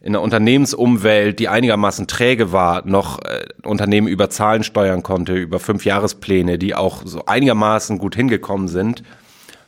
in 0.00 0.14
einer 0.14 0.22
Unternehmensumwelt, 0.22 1.38
die 1.38 1.48
einigermaßen 1.48 2.06
träge 2.06 2.50
war, 2.52 2.86
noch 2.86 3.18
äh, 3.24 3.44
Unternehmen 3.62 4.08
über 4.08 4.30
Zahlen 4.30 4.64
steuern 4.64 5.02
konnte, 5.02 5.34
über 5.34 5.58
fünf 5.58 5.84
Jahrespläne, 5.84 6.58
die 6.58 6.74
auch 6.74 7.02
so 7.04 7.26
einigermaßen 7.26 7.98
gut 7.98 8.16
hingekommen 8.16 8.68
sind, 8.68 9.02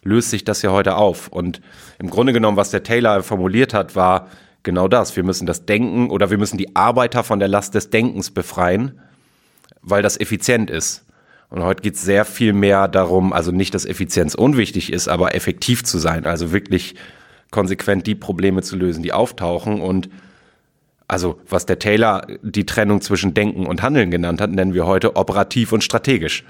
löst 0.02 0.30
sich 0.30 0.44
das 0.44 0.62
ja 0.62 0.72
heute 0.72 0.96
auf. 0.96 1.28
Und 1.28 1.60
im 1.98 2.08
Grunde 2.08 2.32
genommen, 2.32 2.56
was 2.56 2.70
der 2.70 2.82
Taylor 2.82 3.22
formuliert 3.22 3.74
hat, 3.74 3.96
war, 3.96 4.28
genau 4.62 4.88
das. 4.88 5.16
Wir 5.16 5.24
müssen 5.24 5.46
das 5.46 5.66
Denken 5.66 6.10
oder 6.10 6.30
wir 6.30 6.38
müssen 6.38 6.58
die 6.58 6.74
Arbeiter 6.76 7.24
von 7.24 7.38
der 7.38 7.48
Last 7.48 7.74
des 7.74 7.90
Denkens 7.90 8.30
befreien, 8.30 9.00
weil 9.82 10.02
das 10.02 10.18
effizient 10.18 10.70
ist. 10.70 11.04
Und 11.48 11.62
heute 11.64 11.82
geht 11.82 11.96
es 11.96 12.02
sehr 12.02 12.24
viel 12.24 12.52
mehr 12.52 12.86
darum, 12.86 13.32
also 13.32 13.50
nicht, 13.50 13.74
dass 13.74 13.84
Effizienz 13.84 14.34
unwichtig 14.34 14.92
ist, 14.92 15.08
aber 15.08 15.34
effektiv 15.34 15.82
zu 15.82 15.98
sein, 15.98 16.24
also 16.24 16.52
wirklich 16.52 16.94
konsequent 17.50 18.06
die 18.06 18.14
Probleme 18.14 18.62
zu 18.62 18.76
lösen, 18.76 19.02
die 19.02 19.12
auftauchen. 19.12 19.80
Und 19.80 20.08
also 21.08 21.40
was 21.48 21.66
der 21.66 21.80
Taylor 21.80 22.24
die 22.42 22.66
Trennung 22.66 23.00
zwischen 23.00 23.34
Denken 23.34 23.66
und 23.66 23.82
Handeln 23.82 24.12
genannt 24.12 24.40
hat, 24.40 24.52
nennen 24.52 24.74
wir 24.74 24.86
heute 24.86 25.16
operativ 25.16 25.72
und 25.72 25.82
strategisch. 25.82 26.44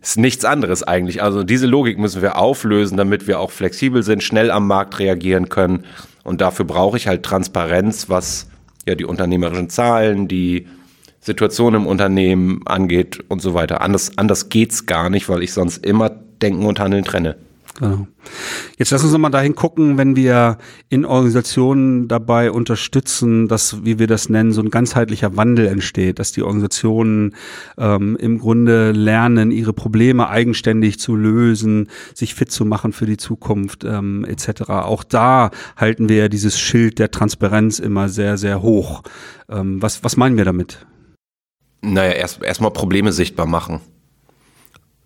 Ist 0.00 0.18
nichts 0.18 0.44
anderes 0.44 0.84
eigentlich. 0.84 1.20
Also 1.20 1.42
diese 1.42 1.66
Logik 1.66 1.98
müssen 1.98 2.22
wir 2.22 2.36
auflösen, 2.36 2.96
damit 2.96 3.26
wir 3.26 3.40
auch 3.40 3.50
flexibel 3.50 4.04
sind, 4.04 4.22
schnell 4.22 4.52
am 4.52 4.68
Markt 4.68 5.00
reagieren 5.00 5.48
können 5.48 5.84
und 6.28 6.42
dafür 6.42 6.66
brauche 6.66 6.98
ich 6.98 7.08
halt 7.08 7.22
Transparenz, 7.22 8.08
was 8.10 8.48
ja 8.86 8.94
die 8.94 9.06
unternehmerischen 9.06 9.70
Zahlen, 9.70 10.28
die 10.28 10.66
Situation 11.20 11.74
im 11.74 11.86
Unternehmen 11.86 12.60
angeht 12.66 13.24
und 13.28 13.40
so 13.40 13.54
weiter. 13.54 13.80
Anders, 13.80 14.16
anders 14.16 14.48
geht's 14.50 14.86
gar 14.86 15.10
nicht, 15.10 15.28
weil 15.28 15.42
ich 15.42 15.52
sonst 15.52 15.84
immer 15.84 16.10
Denken 16.10 16.66
und 16.66 16.80
Handeln 16.80 17.04
trenne. 17.04 17.36
Genau. 17.78 18.08
Jetzt 18.76 18.90
lass 18.90 19.04
uns 19.04 19.12
noch 19.12 19.20
mal 19.20 19.30
dahin 19.30 19.54
gucken, 19.54 19.98
wenn 19.98 20.16
wir 20.16 20.58
in 20.88 21.04
Organisationen 21.04 22.08
dabei 22.08 22.50
unterstützen, 22.50 23.46
dass, 23.46 23.84
wie 23.84 24.00
wir 24.00 24.08
das 24.08 24.28
nennen, 24.28 24.50
so 24.50 24.60
ein 24.60 24.70
ganzheitlicher 24.70 25.36
Wandel 25.36 25.66
entsteht, 25.66 26.18
dass 26.18 26.32
die 26.32 26.42
Organisationen 26.42 27.36
ähm, 27.76 28.16
im 28.16 28.38
Grunde 28.38 28.90
lernen, 28.90 29.52
ihre 29.52 29.72
Probleme 29.72 30.28
eigenständig 30.28 30.98
zu 30.98 31.14
lösen, 31.14 31.88
sich 32.14 32.34
fit 32.34 32.50
zu 32.50 32.64
machen 32.64 32.92
für 32.92 33.06
die 33.06 33.16
Zukunft 33.16 33.84
ähm, 33.84 34.24
etc. 34.24 34.70
Auch 34.70 35.04
da 35.04 35.50
halten 35.76 36.08
wir 36.08 36.16
ja 36.16 36.28
dieses 36.28 36.58
Schild 36.58 36.98
der 36.98 37.12
Transparenz 37.12 37.78
immer 37.78 38.08
sehr, 38.08 38.38
sehr 38.38 38.60
hoch. 38.60 39.02
Ähm, 39.48 39.80
was, 39.80 40.02
was 40.02 40.16
meinen 40.16 40.36
wir 40.36 40.44
damit? 40.44 40.84
Naja, 41.80 42.10
erst 42.10 42.42
erstmal 42.42 42.72
Probleme 42.72 43.12
sichtbar 43.12 43.46
machen. 43.46 43.80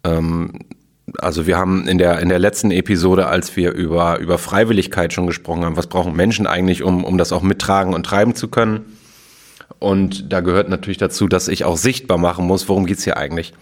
Ähm, 0.05 0.53
also 1.19 1.47
wir 1.47 1.59
haben 1.59 1.89
in 1.89 1.99
der, 1.99 2.21
in 2.21 2.29
der 2.29 2.39
letzten 2.39 2.71
Episode, 2.71 3.27
als 3.27 3.57
wir 3.57 3.73
über, 3.73 4.19
über 4.19 4.39
Freiwilligkeit 4.39 5.13
schon 5.13 5.27
gesprochen 5.27 5.65
haben, 5.65 5.77
was 5.77 5.89
brauchen 5.89 6.15
Menschen 6.15 6.47
eigentlich, 6.47 6.83
um, 6.83 7.05
um 7.05 7.19
das 7.19 7.33
auch 7.33 7.43
mittragen 7.43 7.95
und 7.95 8.07
treiben 8.07 8.35
zu 8.35 8.49
können. 8.49 8.97
Und 9.79 10.33
da 10.33 10.41
gehört 10.41 10.69
natürlich 10.69 10.99
dazu, 10.99 11.27
dass 11.27 11.49
ich 11.49 11.65
auch 11.65 11.77
sichtbar 11.77 12.19
machen 12.19 12.47
muss, 12.47 12.69
worum 12.69 12.87
geht's 12.87 13.05
hier 13.05 13.17
eigentlich? 13.17 13.53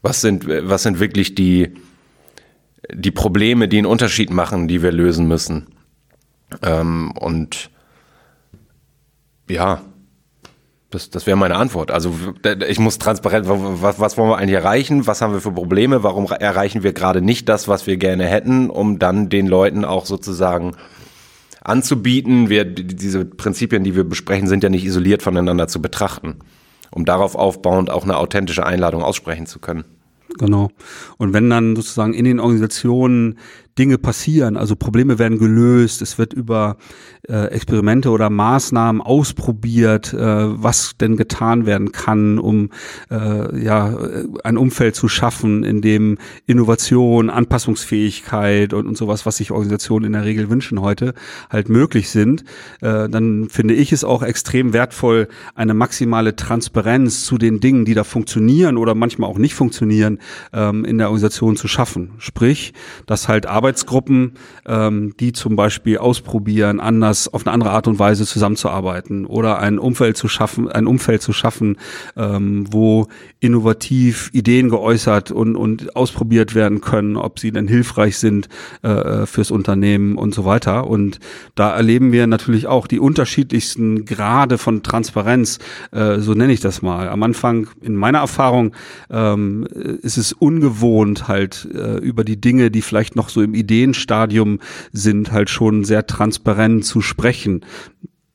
Was 0.00 0.20
sind, 0.20 0.46
was 0.48 0.82
sind 0.82 1.00
wirklich 1.00 1.34
die, 1.34 1.74
die 2.92 3.10
Probleme, 3.10 3.68
die 3.68 3.78
einen 3.78 3.86
Unterschied 3.86 4.30
machen, 4.30 4.68
die 4.68 4.82
wir 4.82 4.92
lösen 4.92 5.28
müssen? 5.28 5.66
Ähm, 6.62 7.12
und 7.12 7.70
ja, 9.50 9.82
das, 10.90 11.10
das 11.10 11.26
wäre 11.26 11.36
meine 11.36 11.56
Antwort. 11.56 11.90
Also 11.90 12.14
ich 12.66 12.78
muss 12.78 12.98
transparent, 12.98 13.46
was, 13.48 14.00
was 14.00 14.16
wollen 14.16 14.30
wir 14.30 14.38
eigentlich 14.38 14.56
erreichen? 14.56 15.06
Was 15.06 15.20
haben 15.20 15.34
wir 15.34 15.40
für 15.40 15.52
Probleme? 15.52 16.02
Warum 16.02 16.26
erreichen 16.26 16.82
wir 16.82 16.94
gerade 16.94 17.20
nicht 17.20 17.48
das, 17.48 17.68
was 17.68 17.86
wir 17.86 17.98
gerne 17.98 18.26
hätten, 18.26 18.70
um 18.70 18.98
dann 18.98 19.28
den 19.28 19.46
Leuten 19.46 19.84
auch 19.84 20.06
sozusagen 20.06 20.76
anzubieten? 21.62 22.48
Wir, 22.48 22.64
diese 22.64 23.26
Prinzipien, 23.26 23.84
die 23.84 23.96
wir 23.96 24.04
besprechen, 24.04 24.48
sind 24.48 24.62
ja 24.62 24.70
nicht 24.70 24.86
isoliert 24.86 25.22
voneinander 25.22 25.68
zu 25.68 25.82
betrachten, 25.82 26.36
um 26.90 27.04
darauf 27.04 27.34
aufbauend 27.34 27.90
auch 27.90 28.04
eine 28.04 28.16
authentische 28.16 28.64
Einladung 28.64 29.02
aussprechen 29.02 29.44
zu 29.44 29.58
können. 29.58 29.84
Genau. 30.38 30.70
Und 31.18 31.32
wenn 31.32 31.50
dann 31.50 31.76
sozusagen 31.76 32.14
in 32.14 32.24
den 32.24 32.40
Organisationen 32.40 33.38
Dinge 33.78 33.98
passieren, 33.98 34.56
also 34.56 34.76
Probleme 34.76 35.18
werden 35.18 35.38
gelöst, 35.38 36.02
es 36.02 36.18
wird 36.18 36.32
über 36.32 36.76
äh, 37.28 37.46
Experimente 37.46 38.10
oder 38.10 38.30
Maßnahmen 38.30 39.00
ausprobiert, 39.00 40.12
äh, 40.12 40.18
was 40.18 40.96
denn 40.98 41.16
getan 41.16 41.66
werden 41.66 41.92
kann, 41.92 42.38
um 42.38 42.70
äh, 43.10 43.62
ja 43.62 43.96
ein 44.44 44.56
Umfeld 44.56 44.96
zu 44.96 45.08
schaffen, 45.08 45.64
in 45.64 45.80
dem 45.80 46.18
Innovation, 46.46 47.30
Anpassungsfähigkeit 47.30 48.72
und, 48.72 48.86
und 48.86 48.96
sowas, 48.96 49.26
was 49.26 49.36
sich 49.36 49.50
Organisationen 49.50 50.06
in 50.06 50.12
der 50.12 50.24
Regel 50.24 50.50
wünschen 50.50 50.80
heute, 50.80 51.14
halt 51.50 51.68
möglich 51.68 52.10
sind, 52.10 52.44
äh, 52.80 53.08
dann 53.08 53.48
finde 53.48 53.74
ich 53.74 53.92
es 53.92 54.04
auch 54.04 54.22
extrem 54.22 54.72
wertvoll, 54.72 55.28
eine 55.54 55.74
maximale 55.74 56.34
Transparenz 56.36 57.24
zu 57.24 57.38
den 57.38 57.60
Dingen, 57.60 57.84
die 57.84 57.94
da 57.94 58.04
funktionieren 58.04 58.76
oder 58.76 58.94
manchmal 58.94 59.30
auch 59.30 59.38
nicht 59.38 59.54
funktionieren, 59.54 60.18
ähm, 60.52 60.84
in 60.84 60.98
der 60.98 61.08
Organisation 61.08 61.56
zu 61.56 61.68
schaffen. 61.68 62.12
Sprich, 62.18 62.72
dass 63.06 63.28
halt 63.28 63.46
Arbeit 63.46 63.67
Arbeitsgruppen, 63.68 64.32
ähm, 64.66 65.12
die 65.20 65.32
zum 65.32 65.54
Beispiel 65.54 65.98
ausprobieren, 65.98 66.80
anders 66.80 67.28
auf 67.32 67.46
eine 67.46 67.52
andere 67.52 67.70
Art 67.70 67.86
und 67.86 67.98
Weise 67.98 68.24
zusammenzuarbeiten 68.24 69.26
oder 69.26 69.58
ein 69.58 69.78
Umfeld 69.78 70.16
zu 70.16 70.26
schaffen, 70.26 70.68
ein 70.68 70.86
Umfeld 70.86 71.20
zu 71.20 71.34
schaffen, 71.34 71.76
ähm, 72.16 72.64
wo 72.70 73.08
innovativ 73.40 74.30
Ideen 74.32 74.70
geäußert 74.70 75.30
und, 75.32 75.54
und 75.54 75.94
ausprobiert 75.96 76.54
werden 76.54 76.80
können, 76.80 77.16
ob 77.16 77.38
sie 77.38 77.52
denn 77.52 77.68
hilfreich 77.68 78.16
sind 78.16 78.48
äh, 78.82 79.26
fürs 79.26 79.50
Unternehmen 79.50 80.16
und 80.16 80.34
so 80.34 80.46
weiter. 80.46 80.86
Und 80.86 81.20
da 81.54 81.76
erleben 81.76 82.10
wir 82.10 82.26
natürlich 82.26 82.66
auch 82.66 82.86
die 82.86 83.00
unterschiedlichsten 83.00 84.06
Grade 84.06 84.56
von 84.56 84.82
Transparenz, 84.82 85.58
äh, 85.92 86.20
so 86.20 86.32
nenne 86.32 86.54
ich 86.54 86.60
das 86.60 86.80
mal. 86.80 87.10
Am 87.10 87.22
Anfang, 87.22 87.68
in 87.82 87.96
meiner 87.96 88.20
Erfahrung, 88.20 88.74
ähm, 89.10 89.66
ist 90.02 90.16
es 90.16 90.32
ungewohnt, 90.32 91.28
halt 91.28 91.68
äh, 91.74 91.98
über 91.98 92.24
die 92.24 92.40
Dinge, 92.40 92.70
die 92.70 92.80
vielleicht 92.80 93.14
noch 93.14 93.28
so 93.28 93.42
im 93.48 93.54
Ideenstadium 93.54 94.60
sind, 94.92 95.32
halt 95.32 95.50
schon 95.50 95.84
sehr 95.84 96.06
transparent 96.06 96.84
zu 96.84 97.00
sprechen 97.00 97.64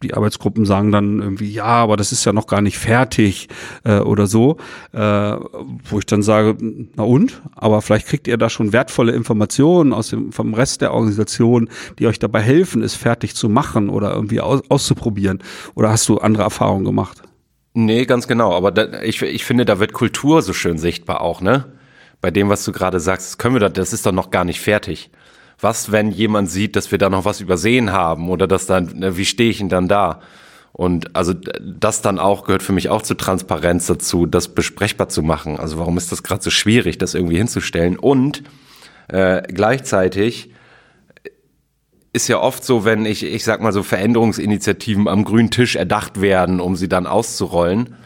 die 0.04 0.14
Arbeitsgruppen 0.14 0.66
sagen 0.66 0.92
dann 0.92 1.20
irgendwie, 1.20 1.52
ja, 1.52 1.66
aber 1.66 1.98
das 1.98 2.12
ist 2.12 2.26
ja 2.26 2.34
noch 2.34 2.48
gar 2.48 2.62
nicht 2.62 2.78
fertig 2.78 3.48
äh, 3.84 4.00
oder 4.00 4.28
so, 4.28 4.58
äh, 4.92 5.00
wo 5.00 6.00
ich 6.00 6.06
dann 6.06 6.22
sage, 6.22 6.58
na 6.96 7.04
und? 7.04 7.42
Aber 7.56 7.82
vielleicht 7.82 8.08
kriegt 8.08 8.28
ihr 8.28 8.38
da 8.38 8.50
schon 8.50 8.74
wertvolle 8.74 9.14
Informationen 9.14 9.94
aus 9.94 10.10
dem 10.10 10.32
vom 10.32 10.54
Rest 10.54 10.82
der 10.82 10.94
Organisation, 10.94 11.70
die 11.98 12.08
euch 12.08 12.20
dabei 12.20 12.42
helfen, 12.42 12.84
es 12.84 12.96
fertig 12.96 13.36
zu 13.36 13.50
machen 13.50 13.90
oder 13.90 14.14
irgendwie 14.14 14.42
aus, 14.42 14.62
auszuprobieren. 14.70 15.40
Oder 15.74 15.90
hast 15.90 16.08
du 16.10 16.18
andere 16.18 16.44
Erfahrungen 16.44 16.86
gemacht? 16.86 17.24
Nee, 17.74 18.06
ganz 18.06 18.28
genau. 18.28 18.54
Aber 18.54 18.72
da, 18.72 19.02
ich, 19.02 19.22
ich 19.22 19.46
finde, 19.46 19.66
da 19.66 19.80
wird 19.80 19.94
Kultur 19.94 20.42
so 20.42 20.54
schön 20.54 20.78
sichtbar 20.78 21.22
auch, 21.22 21.42
ne? 21.42 21.66
Bei 22.24 22.32
dem, 22.32 22.48
was 22.48 22.64
du 22.64 22.72
gerade 22.72 23.02
sagst, 23.02 23.28
das 23.28 23.38
können 23.38 23.56
wir 23.56 23.60
da, 23.60 23.68
das 23.68 23.92
ist 23.92 24.06
doch 24.06 24.14
noch 24.14 24.32
gar 24.32 24.46
nicht 24.46 24.62
fertig. 24.62 25.12
Was, 25.60 25.92
wenn 25.92 26.10
jemand 26.10 26.50
sieht, 26.50 26.78
dass 26.78 26.90
wir 26.90 26.98
da 26.98 27.10
noch 27.10 27.26
was 27.26 27.42
übersehen 27.42 27.92
haben 27.92 28.30
oder 28.30 28.48
dass 28.48 28.66
dann, 28.66 28.98
ne, 28.98 29.18
wie 29.18 29.26
stehe 29.26 29.50
ich 29.50 29.58
denn 29.58 29.68
dann 29.68 29.90
da? 29.90 30.22
Und 30.72 31.18
also 31.18 31.34
das 31.34 32.02
dann 32.02 32.20
auch 32.20 32.46
gehört 32.46 32.64
für 32.64 32.72
mich 32.72 32.88
auch 32.88 33.02
zu 33.02 33.16
Transparenz 33.16 33.88
dazu, 33.88 34.26
das 34.26 34.56
besprechbar 34.56 35.10
zu 35.10 35.22
machen. 35.22 35.60
Also 35.60 35.78
warum 35.78 35.98
ist 35.98 36.14
das 36.14 36.24
gerade 36.24 36.42
so 36.42 36.50
schwierig, 36.50 36.98
das 36.98 37.14
irgendwie 37.14 37.36
hinzustellen? 37.36 38.00
Und 38.00 38.44
äh, 39.10 39.42
gleichzeitig 39.42 40.52
ist 42.14 42.30
ja 42.30 42.40
oft 42.40 42.64
so, 42.64 42.86
wenn 42.86 43.06
ich, 43.06 43.26
ich 43.26 43.44
sag 43.44 43.60
mal 43.60 43.74
so 43.74 43.84
Veränderungsinitiativen 43.84 45.10
am 45.10 45.26
grünen 45.26 45.52
Tisch 45.52 45.76
erdacht 45.76 46.22
werden, 46.22 46.62
um 46.62 46.78
sie 46.78 46.88
dann 46.88 47.06
auszurollen, 47.06 47.98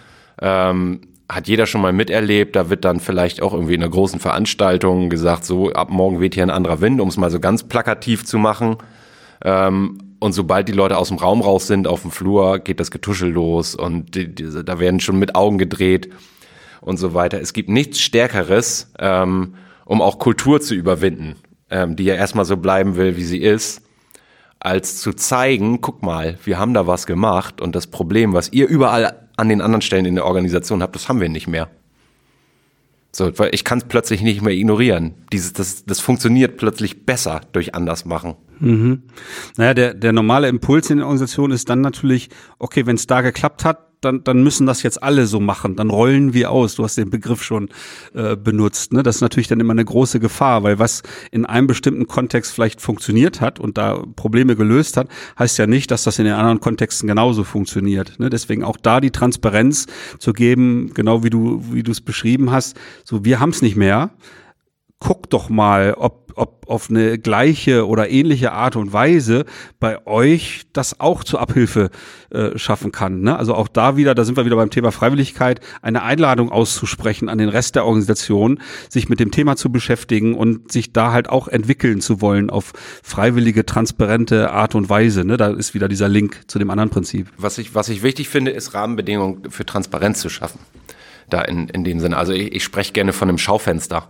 ähm, 0.41 1.01
hat 1.29 1.47
jeder 1.47 1.65
schon 1.65 1.81
mal 1.81 1.93
miterlebt. 1.93 2.55
Da 2.55 2.69
wird 2.69 2.85
dann 2.85 2.99
vielleicht 2.99 3.41
auch 3.41 3.53
irgendwie 3.53 3.73
in 3.73 3.83
einer 3.83 3.91
großen 3.91 4.19
Veranstaltung 4.19 5.09
gesagt, 5.09 5.45
so 5.45 5.71
ab 5.71 5.89
morgen 5.89 6.19
weht 6.19 6.35
hier 6.35 6.43
ein 6.43 6.49
anderer 6.49 6.81
Wind, 6.81 7.01
um 7.01 7.09
es 7.09 7.17
mal 7.17 7.31
so 7.31 7.39
ganz 7.39 7.63
plakativ 7.63 8.25
zu 8.25 8.37
machen. 8.37 8.77
Ähm, 9.43 9.99
und 10.19 10.33
sobald 10.33 10.67
die 10.67 10.73
Leute 10.73 10.97
aus 10.97 11.09
dem 11.09 11.17
Raum 11.17 11.41
raus 11.41 11.67
sind, 11.67 11.87
auf 11.87 12.01
dem 12.01 12.11
Flur, 12.11 12.59
geht 12.59 12.79
das 12.79 12.91
Getuschel 12.91 13.29
los 13.29 13.75
und 13.75 14.15
die, 14.15 14.33
die, 14.33 14.63
da 14.63 14.79
werden 14.79 14.99
schon 14.99 15.19
mit 15.19 15.35
Augen 15.35 15.57
gedreht 15.57 16.09
und 16.81 16.97
so 16.97 17.13
weiter. 17.13 17.39
Es 17.39 17.53
gibt 17.53 17.69
nichts 17.69 17.99
Stärkeres, 17.99 18.91
ähm, 18.97 19.55
um 19.85 20.01
auch 20.01 20.17
Kultur 20.17 20.59
zu 20.59 20.73
überwinden, 20.73 21.35
ähm, 21.69 21.95
die 21.95 22.05
ja 22.05 22.15
erstmal 22.15 22.45
so 22.45 22.57
bleiben 22.57 22.95
will, 22.95 23.15
wie 23.15 23.23
sie 23.23 23.41
ist, 23.41 23.83
als 24.59 24.99
zu 24.99 25.13
zeigen, 25.13 25.81
guck 25.81 26.01
mal, 26.01 26.39
wir 26.43 26.57
haben 26.57 26.73
da 26.73 26.87
was 26.87 27.05
gemacht 27.05 27.61
und 27.61 27.75
das 27.75 27.85
Problem, 27.85 28.33
was 28.33 28.51
ihr 28.51 28.67
überall 28.67 29.26
an 29.37 29.49
den 29.49 29.61
anderen 29.61 29.81
Stellen 29.81 30.05
in 30.05 30.15
der 30.15 30.25
Organisation 30.25 30.81
habt, 30.81 30.95
das 30.95 31.07
haben 31.07 31.21
wir 31.21 31.29
nicht 31.29 31.47
mehr. 31.47 31.69
So, 33.11 33.37
weil 33.39 33.53
ich 33.53 33.63
kann 33.63 33.79
es 33.79 33.85
plötzlich 33.85 34.21
nicht 34.21 34.41
mehr 34.41 34.53
ignorieren. 34.53 35.13
Dieses, 35.31 35.53
das, 35.53 35.85
das 35.85 35.99
funktioniert 35.99 36.57
plötzlich 36.57 37.05
besser 37.05 37.41
durch 37.51 37.73
anders 37.73 38.05
machen. 38.05 38.35
Mhm. 38.59 39.03
Naja, 39.57 39.73
der, 39.73 39.93
der 39.93 40.13
normale 40.13 40.47
Impuls 40.47 40.89
in 40.89 40.97
der 40.97 41.05
Organisation 41.05 41.51
ist 41.51 41.69
dann 41.69 41.81
natürlich, 41.81 42.29
okay, 42.59 42.85
wenn 42.85 42.95
es 42.95 43.07
da 43.07 43.21
geklappt 43.21 43.65
hat, 43.65 43.87
dann, 44.01 44.23
dann 44.23 44.43
müssen 44.43 44.67
das 44.67 44.83
jetzt 44.83 45.01
alle 45.01 45.25
so 45.25 45.39
machen. 45.39 45.75
Dann 45.75 45.89
rollen 45.89 46.33
wir 46.33 46.51
aus. 46.51 46.75
Du 46.75 46.83
hast 46.83 46.97
den 46.97 47.09
Begriff 47.09 47.43
schon 47.43 47.69
äh, 48.13 48.35
benutzt. 48.35 48.93
Ne? 48.93 49.03
Das 49.03 49.15
ist 49.15 49.21
natürlich 49.21 49.47
dann 49.47 49.59
immer 49.59 49.73
eine 49.73 49.85
große 49.85 50.19
Gefahr, 50.19 50.63
weil 50.63 50.79
was 50.79 51.03
in 51.31 51.45
einem 51.45 51.67
bestimmten 51.67 52.07
Kontext 52.07 52.53
vielleicht 52.53 52.81
funktioniert 52.81 53.41
hat 53.41 53.59
und 53.59 53.77
da 53.77 54.03
Probleme 54.15 54.55
gelöst 54.55 54.97
hat, 54.97 55.07
heißt 55.39 55.57
ja 55.57 55.67
nicht, 55.67 55.89
dass 55.91 56.03
das 56.03 56.19
in 56.19 56.25
den 56.25 56.35
anderen 56.35 56.59
Kontexten 56.59 57.07
genauso 57.07 57.43
funktioniert. 57.43 58.19
Ne? 58.19 58.29
Deswegen 58.29 58.63
auch 58.63 58.77
da 58.77 59.01
die 59.01 59.11
Transparenz 59.11 59.87
zu 60.19 60.33
geben, 60.33 60.91
genau 60.93 61.23
wie 61.23 61.29
du 61.29 61.63
wie 61.71 61.83
du 61.83 61.91
es 61.91 62.01
beschrieben 62.01 62.51
hast. 62.51 62.77
So, 63.03 63.25
wir 63.25 63.39
haben 63.39 63.49
es 63.49 63.61
nicht 63.61 63.75
mehr. 63.75 64.11
Guck 64.99 65.29
doch 65.29 65.49
mal, 65.49 65.93
ob 65.93 66.26
ob 66.37 66.69
auf 66.69 66.89
eine 66.89 67.17
gleiche 67.17 67.87
oder 67.87 68.09
ähnliche 68.09 68.51
Art 68.51 68.75
und 68.75 68.93
Weise 68.93 69.45
bei 69.79 70.05
euch 70.05 70.63
das 70.73 70.99
auch 70.99 71.23
zur 71.23 71.41
Abhilfe 71.41 71.89
äh, 72.29 72.57
schaffen 72.57 72.91
kann. 72.91 73.21
Ne? 73.21 73.37
Also 73.37 73.55
auch 73.55 73.67
da 73.67 73.97
wieder, 73.97 74.15
da 74.15 74.23
sind 74.23 74.37
wir 74.37 74.45
wieder 74.45 74.55
beim 74.55 74.69
Thema 74.69 74.91
Freiwilligkeit, 74.91 75.59
eine 75.81 76.03
Einladung 76.03 76.51
auszusprechen 76.51 77.29
an 77.29 77.37
den 77.37 77.49
Rest 77.49 77.75
der 77.75 77.85
Organisation, 77.85 78.59
sich 78.89 79.09
mit 79.09 79.19
dem 79.19 79.31
Thema 79.31 79.55
zu 79.55 79.71
beschäftigen 79.71 80.35
und 80.35 80.71
sich 80.71 80.93
da 80.93 81.11
halt 81.11 81.29
auch 81.29 81.47
entwickeln 81.47 82.01
zu 82.01 82.21
wollen 82.21 82.49
auf 82.49 82.73
freiwillige, 83.03 83.65
transparente 83.65 84.51
Art 84.51 84.75
und 84.75 84.89
Weise. 84.89 85.23
Ne? 85.23 85.37
Da 85.37 85.47
ist 85.47 85.73
wieder 85.73 85.87
dieser 85.87 86.09
Link 86.09 86.41
zu 86.47 86.59
dem 86.59 86.69
anderen 86.69 86.89
Prinzip. 86.89 87.27
Was 87.37 87.57
ich, 87.57 87.75
was 87.75 87.89
ich 87.89 88.03
wichtig 88.03 88.29
finde, 88.29 88.51
ist 88.51 88.73
Rahmenbedingungen 88.73 89.49
für 89.49 89.65
Transparenz 89.65 90.19
zu 90.19 90.29
schaffen. 90.29 90.59
Da 91.29 91.41
in, 91.41 91.67
in 91.67 91.83
dem 91.83 91.99
Sinne. 91.99 92.17
Also 92.17 92.31
ich, 92.31 92.53
ich 92.53 92.63
spreche 92.63 92.93
gerne 92.93 93.11
von 93.11 93.27
einem 93.27 93.37
Schaufenster 93.37 94.07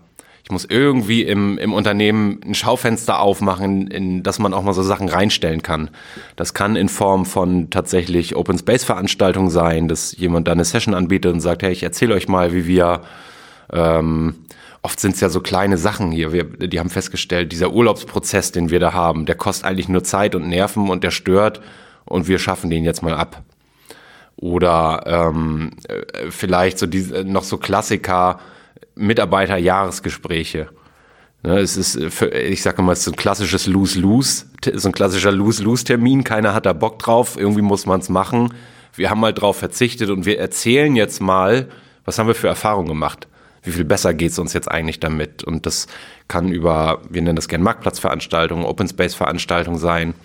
ich 0.48 0.52
muss 0.52 0.64
irgendwie 0.64 1.24
im, 1.24 1.58
im 1.58 1.74
Unternehmen 1.74 2.40
ein 2.46 2.56
Schaufenster 2.56 3.20
aufmachen, 3.20 3.88
in 3.88 4.24
das 4.24 4.40
man 4.40 4.54
auch 4.54 4.64
mal 4.64 4.72
so 4.72 4.82
Sachen 4.82 5.10
reinstellen 5.10 5.62
kann. 5.62 5.90
Das 6.38 6.54
kann 6.54 6.78
in 6.78 6.88
Form 6.88 7.26
von 7.26 7.70
tatsächlich 7.70 8.34
Open 8.34 8.58
Space 8.58 8.86
Veranstaltungen 8.86 9.50
sein, 9.50 9.90
dass 9.90 10.16
jemand 10.16 10.48
da 10.48 10.54
eine 10.54 10.64
Session 10.64 10.94
anbietet 10.94 11.34
und 11.34 11.42
sagt, 11.42 11.64
hey, 11.64 11.74
ich 11.74 11.84
erzähle 11.84 12.14
euch 12.14 12.30
mal, 12.30 12.54
wie 12.54 12.66
wir 12.66 13.02
ähm, 13.74 14.36
oft 14.84 15.02
sind 15.02 15.16
es 15.16 15.20
ja 15.20 15.28
so 15.28 15.42
kleine 15.42 15.78
Sachen 15.78 16.14
hier. 16.14 16.32
Wir, 16.32 16.46
die 16.46 16.80
haben 16.80 16.90
festgestellt, 16.90 17.52
dieser 17.52 17.74
Urlaubsprozess, 17.74 18.54
den 18.54 18.70
wir 18.70 18.80
da 18.80 18.94
haben, 18.94 19.26
der 19.26 19.36
kostet 19.36 19.66
eigentlich 19.66 19.90
nur 19.90 20.06
Zeit 20.06 20.34
und 20.34 20.48
Nerven 20.48 20.90
und 20.90 21.04
der 21.04 21.12
stört 21.12 21.60
und 22.06 22.30
wir 22.30 22.40
schaffen 22.40 22.70
den 22.70 22.86
jetzt 22.86 23.04
mal 23.04 23.16
ab. 23.16 23.44
Oder 24.38 25.04
ähm, 25.08 25.72
äh, 25.90 26.32
vielleicht 26.32 26.80
so 26.80 26.86
diese, 26.86 27.26
noch 27.26 27.44
so 27.44 27.58
Klassiker, 27.58 28.40
Mitarbeiterjahresgespräche. 28.96 30.70
Ne, 31.44 31.60
es 31.60 31.78
ist, 31.78 32.02
für, 32.14 32.28
ich 32.30 32.62
sage 32.62 32.82
mal, 32.82 32.94
es 32.94 33.02
ist 33.02 33.10
ein 33.10 33.16
klassisches 33.16 33.68
Lose-Lose, 33.68 34.46
so 34.74 34.90
ein 34.90 34.94
klassischer 34.94 35.32
Lose-Lose-Termin. 35.32 36.24
Keiner 36.24 36.54
hat 36.54 36.66
da 36.66 36.74
Bock 36.74 37.00
drauf, 37.00 37.38
irgendwie 37.38 37.62
muss 37.62 37.86
man 37.86 38.00
es 38.00 38.10
machen. 38.10 38.54
Wir 38.96 39.10
haben 39.10 39.20
mal 39.20 39.34
drauf 39.34 39.58
verzichtet 39.58 40.10
und 40.10 40.26
wir 40.26 40.40
erzählen 40.40 40.96
jetzt 40.96 41.22
mal, 41.22 41.68
was 42.06 42.18
haben 42.18 42.28
wir 42.28 42.36
für 42.36 42.48
Erfahrungen 42.48 42.88
gemacht 42.88 43.28
wie 43.68 43.72
viel 43.74 43.84
besser 43.84 44.14
geht 44.14 44.32
es 44.32 44.40
uns 44.40 44.54
jetzt 44.54 44.72
eigentlich 44.72 45.00
damit? 45.00 45.44
Und 45.44 45.66
das 45.66 45.88
kann 46.28 46.52
über, 46.52 47.02
wir 47.10 47.22
nennen 47.22 47.36
das 47.36 47.48
gerne 47.48 47.64
Marktplatzveranstaltungen, 47.64 48.66
Open 48.66 48.88
Space 48.88 49.14
Veranstaltungen 49.14 49.78
sein. 49.78 50.16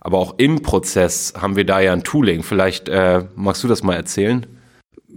Aber 0.00 0.18
auch 0.18 0.38
im 0.38 0.62
Prozess 0.62 1.34
haben 1.38 1.54
wir 1.54 1.66
da 1.66 1.80
ja 1.80 1.92
ein 1.92 2.02
Tooling. 2.02 2.42
Vielleicht 2.42 2.88
äh, 2.88 3.24
magst 3.36 3.62
du 3.62 3.68
das 3.68 3.82
mal 3.82 3.94
erzählen? 3.94 4.46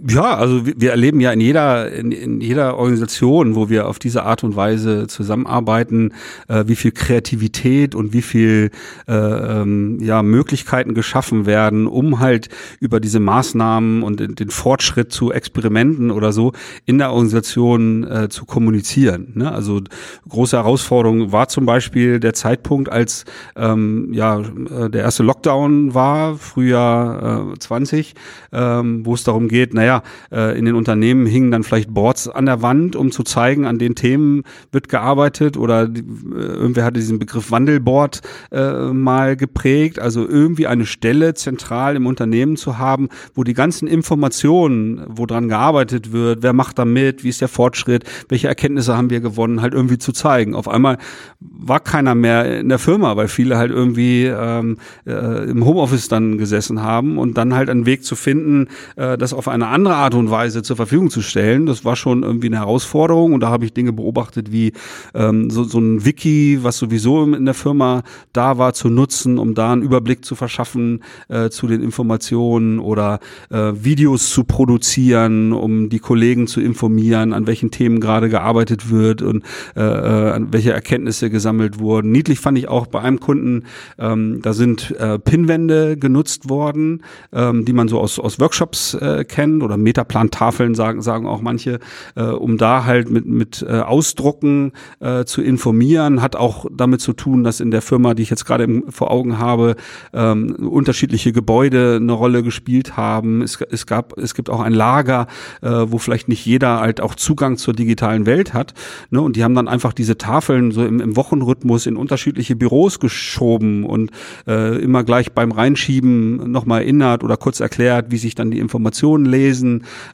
Ja, 0.08 0.34
also 0.34 0.66
wir 0.66 0.90
erleben 0.90 1.20
ja 1.20 1.30
in 1.30 1.40
jeder, 1.40 1.92
in, 1.92 2.10
in, 2.10 2.40
jeder 2.40 2.76
Organisation, 2.76 3.54
wo 3.54 3.68
wir 3.68 3.86
auf 3.86 4.00
diese 4.00 4.24
Art 4.24 4.42
und 4.42 4.56
Weise 4.56 5.06
zusammenarbeiten, 5.06 6.12
äh, 6.48 6.64
wie 6.66 6.74
viel 6.74 6.90
Kreativität 6.90 7.94
und 7.94 8.12
wie 8.12 8.22
viel 8.22 8.70
äh, 9.06 9.12
ähm, 9.12 9.98
ja, 10.00 10.24
Möglichkeiten 10.24 10.94
geschaffen 10.94 11.46
werden, 11.46 11.86
um 11.86 12.18
halt 12.18 12.48
über 12.80 12.98
diese 12.98 13.20
Maßnahmen 13.20 14.02
und 14.02 14.18
den, 14.18 14.34
den 14.34 14.50
Fortschritt 14.50 15.12
zu 15.12 15.30
Experimenten 15.30 16.10
oder 16.10 16.32
so 16.32 16.52
in 16.84 16.98
der 16.98 17.12
Organisation 17.12 18.02
äh, 18.02 18.28
zu 18.28 18.44
kommunizieren. 18.44 19.32
Ne? 19.34 19.52
Also 19.52 19.82
große 20.28 20.56
Herausforderung 20.56 21.30
war 21.30 21.46
zum 21.46 21.64
Beispiel 21.64 22.18
der 22.18 22.34
Zeitpunkt, 22.34 22.88
als 22.88 23.24
ähm, 23.54 24.08
ja 24.12 24.40
äh, 24.40 24.90
der 24.90 25.02
erste 25.02 25.22
Lockdown 25.22 25.94
war, 25.94 26.34
Frühjahr 26.34 27.52
äh, 27.52 27.58
20, 27.58 28.14
ähm, 28.50 29.06
wo 29.06 29.14
es 29.14 29.22
darum 29.22 29.46
geht, 29.46 29.74
naja, 29.74 29.91
äh, 30.30 30.58
in 30.58 30.64
den 30.64 30.74
Unternehmen 30.74 31.26
hingen 31.26 31.50
dann 31.50 31.62
vielleicht 31.62 31.92
Boards 31.92 32.28
an 32.28 32.46
der 32.46 32.62
Wand, 32.62 32.96
um 32.96 33.10
zu 33.10 33.22
zeigen, 33.22 33.66
an 33.66 33.78
den 33.78 33.94
Themen 33.94 34.44
wird 34.70 34.88
gearbeitet 34.88 35.56
oder 35.56 35.82
äh, 35.82 36.00
irgendwer 36.34 36.84
hatte 36.84 37.00
diesen 37.00 37.18
Begriff 37.18 37.50
Wandelboard 37.50 38.22
äh, 38.50 38.92
mal 38.92 39.36
geprägt, 39.36 39.98
also 39.98 40.26
irgendwie 40.26 40.66
eine 40.66 40.86
Stelle 40.86 41.34
zentral 41.34 41.96
im 41.96 42.06
Unternehmen 42.06 42.56
zu 42.56 42.78
haben, 42.78 43.08
wo 43.34 43.44
die 43.44 43.54
ganzen 43.54 43.88
Informationen, 43.88 45.04
wo 45.08 45.26
dran 45.26 45.48
gearbeitet 45.48 46.12
wird, 46.12 46.42
wer 46.42 46.52
macht 46.52 46.78
da 46.78 46.84
mit, 46.84 47.24
wie 47.24 47.28
ist 47.28 47.40
der 47.40 47.48
Fortschritt, 47.48 48.04
welche 48.28 48.48
Erkenntnisse 48.48 48.96
haben 48.96 49.10
wir 49.10 49.20
gewonnen, 49.20 49.60
halt 49.60 49.74
irgendwie 49.74 49.98
zu 49.98 50.12
zeigen. 50.12 50.54
Auf 50.54 50.68
einmal 50.68 50.98
war 51.40 51.80
keiner 51.80 52.14
mehr 52.14 52.60
in 52.60 52.68
der 52.68 52.78
Firma, 52.78 53.16
weil 53.16 53.28
viele 53.28 53.56
halt 53.56 53.70
irgendwie 53.70 54.26
ähm, 54.26 54.78
äh, 55.06 55.50
im 55.50 55.64
Homeoffice 55.64 56.08
dann 56.08 56.38
gesessen 56.38 56.82
haben 56.82 57.18
und 57.18 57.36
dann 57.36 57.54
halt 57.54 57.70
einen 57.70 57.86
Weg 57.86 58.04
zu 58.04 58.16
finden, 58.16 58.68
äh, 58.96 59.18
das 59.18 59.32
auf 59.32 59.48
eine 59.48 59.68
andere 59.68 59.81
Art 59.90 60.14
und 60.14 60.30
Weise 60.30 60.62
zur 60.62 60.76
Verfügung 60.76 61.10
zu 61.10 61.22
stellen. 61.22 61.66
Das 61.66 61.84
war 61.84 61.96
schon 61.96 62.22
irgendwie 62.22 62.48
eine 62.48 62.58
Herausforderung 62.58 63.34
und 63.34 63.40
da 63.40 63.48
habe 63.48 63.64
ich 63.64 63.72
Dinge 63.72 63.92
beobachtet 63.92 64.52
wie 64.52 64.72
ähm, 65.14 65.50
so, 65.50 65.64
so 65.64 65.78
ein 65.78 66.04
Wiki, 66.04 66.58
was 66.62 66.78
sowieso 66.78 67.24
in 67.24 67.44
der 67.44 67.54
Firma 67.54 68.02
da 68.32 68.58
war, 68.58 68.74
zu 68.74 68.88
nutzen, 68.88 69.38
um 69.38 69.54
da 69.54 69.72
einen 69.72 69.82
Überblick 69.82 70.24
zu 70.24 70.34
verschaffen 70.34 71.02
äh, 71.28 71.50
zu 71.50 71.66
den 71.66 71.82
Informationen 71.82 72.78
oder 72.78 73.20
äh, 73.50 73.72
Videos 73.74 74.30
zu 74.30 74.44
produzieren, 74.44 75.52
um 75.52 75.88
die 75.88 75.98
Kollegen 75.98 76.46
zu 76.46 76.60
informieren, 76.60 77.32
an 77.32 77.46
welchen 77.46 77.70
Themen 77.70 78.00
gerade 78.00 78.28
gearbeitet 78.28 78.90
wird 78.90 79.22
und 79.22 79.44
äh, 79.76 79.80
äh 79.80 80.32
an 80.32 80.52
welche 80.52 80.72
Erkenntnisse 80.72 81.30
gesammelt 81.30 81.78
wurden. 81.78 82.10
Niedlich 82.12 82.40
fand 82.40 82.56
ich 82.56 82.68
auch 82.68 82.86
bei 82.86 83.00
einem 83.00 83.20
Kunden, 83.20 83.64
ähm, 83.98 84.40
da 84.42 84.52
sind 84.52 84.92
äh, 84.98 85.18
Pinwände 85.18 85.96
genutzt 85.96 86.48
worden, 86.48 87.02
ähm, 87.32 87.64
die 87.64 87.72
man 87.72 87.88
so 87.88 88.00
aus, 88.00 88.18
aus 88.18 88.40
Workshops 88.40 88.94
äh, 88.94 89.24
kennt 89.24 89.62
oder 89.62 89.71
Metaplan-Tafeln 89.76 90.74
sagen, 90.74 91.02
sagen 91.02 91.26
auch 91.26 91.40
manche, 91.40 91.78
äh, 92.14 92.24
um 92.24 92.58
da 92.58 92.84
halt 92.84 93.10
mit, 93.10 93.26
mit 93.26 93.64
äh, 93.68 93.80
Ausdrucken 93.80 94.72
äh, 95.00 95.24
zu 95.24 95.42
informieren, 95.42 96.22
hat 96.22 96.36
auch 96.36 96.66
damit 96.72 97.00
zu 97.00 97.12
tun, 97.12 97.44
dass 97.44 97.60
in 97.60 97.70
der 97.70 97.82
Firma, 97.82 98.14
die 98.14 98.22
ich 98.22 98.30
jetzt 98.30 98.44
gerade 98.44 98.82
vor 98.88 99.10
Augen 99.10 99.38
habe, 99.38 99.76
ähm, 100.12 100.54
unterschiedliche 100.54 101.32
Gebäude 101.32 101.98
eine 102.00 102.12
Rolle 102.12 102.42
gespielt 102.42 102.96
haben. 102.96 103.42
Es, 103.42 103.60
es 103.70 103.86
gab, 103.86 104.18
es 104.18 104.34
gibt 104.34 104.50
auch 104.50 104.60
ein 104.60 104.72
Lager, 104.72 105.26
äh, 105.62 105.68
wo 105.68 105.98
vielleicht 105.98 106.28
nicht 106.28 106.44
jeder 106.44 106.80
halt 106.80 107.00
auch 107.00 107.14
Zugang 107.14 107.56
zur 107.56 107.74
digitalen 107.74 108.26
Welt 108.26 108.54
hat. 108.54 108.74
Ne? 109.10 109.20
Und 109.20 109.36
die 109.36 109.44
haben 109.44 109.54
dann 109.54 109.68
einfach 109.68 109.92
diese 109.92 110.18
Tafeln 110.18 110.72
so 110.72 110.84
im, 110.84 111.00
im 111.00 111.16
Wochenrhythmus 111.16 111.86
in 111.86 111.96
unterschiedliche 111.96 112.56
Büros 112.56 113.00
geschoben 113.00 113.84
und 113.84 114.10
äh, 114.46 114.82
immer 114.82 115.04
gleich 115.04 115.32
beim 115.32 115.52
Reinschieben 115.52 116.50
nochmal 116.50 116.82
erinnert 116.82 117.24
oder 117.24 117.36
kurz 117.36 117.60
erklärt, 117.60 118.10
wie 118.10 118.18
sich 118.18 118.34
dann 118.34 118.50
die 118.50 118.58
Informationen 118.58 119.24
lesen 119.24 119.51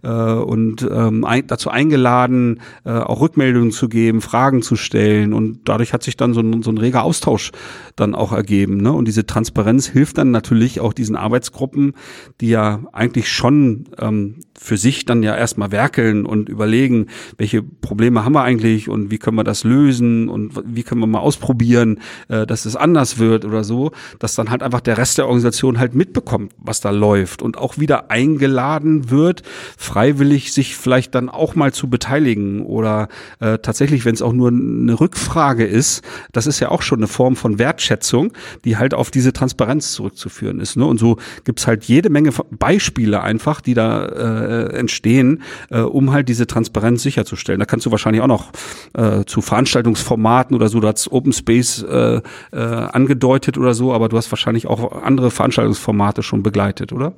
äh, 0.02 0.08
und 0.08 0.86
ähm, 0.90 1.24
ein, 1.24 1.46
dazu 1.46 1.70
eingeladen, 1.70 2.60
äh, 2.84 2.90
auch 2.90 3.20
Rückmeldungen 3.20 3.70
zu 3.70 3.88
geben, 3.88 4.20
Fragen 4.20 4.62
zu 4.62 4.76
stellen 4.76 5.32
und 5.32 5.60
dadurch 5.64 5.92
hat 5.92 6.02
sich 6.02 6.16
dann 6.16 6.34
so 6.34 6.40
ein, 6.40 6.62
so 6.62 6.70
ein 6.70 6.78
reger 6.78 7.02
Austausch 7.02 7.52
dann 7.96 8.14
auch 8.14 8.32
ergeben. 8.32 8.78
Ne? 8.78 8.92
Und 8.92 9.06
diese 9.06 9.26
Transparenz 9.26 9.86
hilft 9.86 10.18
dann 10.18 10.30
natürlich 10.30 10.80
auch 10.80 10.92
diesen 10.92 11.16
Arbeitsgruppen, 11.16 11.94
die 12.40 12.48
ja 12.48 12.80
eigentlich 12.92 13.30
schon 13.30 13.84
ähm, 13.98 14.36
für 14.58 14.76
sich 14.76 15.04
dann 15.04 15.22
ja 15.22 15.36
erstmal 15.36 15.70
werkeln 15.70 16.26
und 16.26 16.48
überlegen, 16.48 17.06
welche 17.36 17.62
Probleme 17.62 18.24
haben 18.24 18.34
wir 18.34 18.42
eigentlich 18.42 18.88
und 18.88 19.10
wie 19.10 19.18
können 19.18 19.36
wir 19.36 19.44
das 19.44 19.64
lösen 19.64 20.28
und 20.28 20.52
wie 20.64 20.82
können 20.82 21.00
wir 21.00 21.06
mal 21.06 21.20
ausprobieren, 21.20 22.00
äh, 22.28 22.46
dass 22.46 22.64
es 22.64 22.76
anders 22.76 23.18
wird 23.18 23.44
oder 23.44 23.64
so, 23.64 23.92
dass 24.18 24.34
dann 24.34 24.50
halt 24.50 24.62
einfach 24.62 24.80
der 24.80 24.98
Rest 24.98 25.18
der 25.18 25.26
Organisation 25.26 25.78
halt 25.78 25.94
mitbekommt, 25.94 26.52
was 26.58 26.80
da 26.80 26.90
läuft 26.90 27.42
und 27.42 27.56
auch 27.56 27.78
wieder 27.78 28.10
eingeladen 28.10 29.10
wird, 29.10 29.27
freiwillig 29.76 30.52
sich 30.52 30.76
vielleicht 30.76 31.14
dann 31.14 31.28
auch 31.28 31.54
mal 31.54 31.72
zu 31.72 31.88
beteiligen 31.88 32.62
oder 32.62 33.08
äh, 33.40 33.58
tatsächlich, 33.58 34.04
wenn 34.04 34.14
es 34.14 34.22
auch 34.22 34.32
nur 34.32 34.48
eine 34.48 34.98
Rückfrage 34.98 35.64
ist, 35.64 36.02
das 36.32 36.46
ist 36.46 36.60
ja 36.60 36.70
auch 36.70 36.82
schon 36.82 36.98
eine 37.00 37.08
Form 37.08 37.36
von 37.36 37.58
Wertschätzung, 37.58 38.32
die 38.64 38.76
halt 38.76 38.94
auf 38.94 39.10
diese 39.10 39.32
Transparenz 39.32 39.92
zurückzuführen 39.92 40.60
ist. 40.60 40.76
Ne? 40.76 40.84
Und 40.84 40.98
so 40.98 41.18
gibt's 41.44 41.66
halt 41.66 41.84
jede 41.84 42.10
Menge 42.10 42.30
Beispiele 42.50 43.22
einfach, 43.22 43.60
die 43.60 43.74
da 43.74 44.04
äh, 44.06 44.76
entstehen, 44.76 45.42
äh, 45.70 45.80
um 45.80 46.12
halt 46.12 46.28
diese 46.28 46.46
Transparenz 46.46 47.02
sicherzustellen. 47.02 47.60
Da 47.60 47.66
kannst 47.66 47.86
du 47.86 47.90
wahrscheinlich 47.90 48.22
auch 48.22 48.28
noch 48.28 48.52
äh, 48.94 49.24
zu 49.24 49.40
Veranstaltungsformaten 49.40 50.54
oder 50.54 50.68
so, 50.68 50.80
du 50.80 50.88
hast 50.88 51.10
Open 51.10 51.32
Space 51.32 51.82
äh, 51.82 52.20
äh, 52.52 52.58
angedeutet 52.58 53.58
oder 53.58 53.74
so, 53.74 53.92
aber 53.92 54.08
du 54.08 54.16
hast 54.16 54.30
wahrscheinlich 54.30 54.66
auch 54.66 55.02
andere 55.02 55.30
Veranstaltungsformate 55.30 56.22
schon 56.22 56.42
begleitet, 56.42 56.92
oder? 56.92 57.14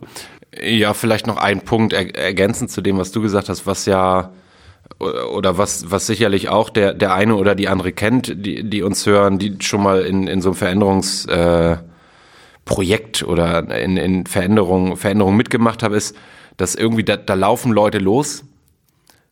Ja, 0.58 0.94
vielleicht 0.94 1.26
noch 1.26 1.36
ein 1.36 1.62
Punkt 1.62 1.92
er 1.92 2.14
ergänzend 2.14 2.70
zu 2.70 2.80
dem, 2.80 2.98
was 2.98 3.12
du 3.12 3.20
gesagt 3.20 3.48
hast, 3.48 3.66
was 3.66 3.86
ja 3.86 4.32
oder 4.98 5.56
was, 5.56 5.90
was 5.90 6.06
sicherlich 6.06 6.48
auch 6.48 6.70
der, 6.70 6.94
der 6.94 7.14
eine 7.14 7.36
oder 7.36 7.54
die 7.54 7.68
andere 7.68 7.92
kennt, 7.92 8.44
die, 8.44 8.68
die 8.68 8.82
uns 8.82 9.06
hören, 9.06 9.38
die 9.38 9.56
schon 9.60 9.82
mal 9.82 10.02
in, 10.02 10.26
in 10.26 10.42
so 10.42 10.50
einem 10.50 10.56
Veränderungsprojekt 10.56 13.22
äh, 13.22 13.24
oder 13.24 13.80
in, 13.80 13.96
in 13.96 14.26
Veränderung, 14.26 14.96
Veränderung 14.96 15.36
mitgemacht 15.36 15.82
haben, 15.82 15.94
ist, 15.94 16.16
dass 16.56 16.74
irgendwie 16.74 17.04
da, 17.04 17.16
da 17.16 17.34
laufen 17.34 17.72
Leute 17.72 17.98
los, 17.98 18.44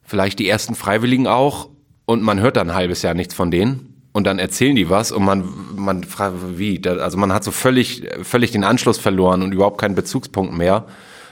vielleicht 0.02 0.38
die 0.38 0.48
ersten 0.48 0.74
Freiwilligen 0.74 1.26
auch, 1.26 1.68
und 2.06 2.22
man 2.22 2.40
hört 2.40 2.56
dann 2.56 2.70
ein 2.70 2.76
halbes 2.76 3.02
Jahr 3.02 3.12
nichts 3.12 3.34
von 3.34 3.50
denen. 3.50 3.97
Und 4.12 4.26
dann 4.26 4.38
erzählen 4.38 4.74
die 4.74 4.90
was 4.90 5.12
und 5.12 5.24
man, 5.24 5.44
man 5.76 6.02
fragt, 6.02 6.58
wie? 6.58 6.80
Also 6.86 7.18
man 7.18 7.32
hat 7.32 7.44
so 7.44 7.50
völlig, 7.50 8.08
völlig 8.22 8.50
den 8.50 8.64
Anschluss 8.64 8.98
verloren 8.98 9.42
und 9.42 9.52
überhaupt 9.52 9.78
keinen 9.78 9.94
Bezugspunkt 9.94 10.54
mehr 10.54 10.86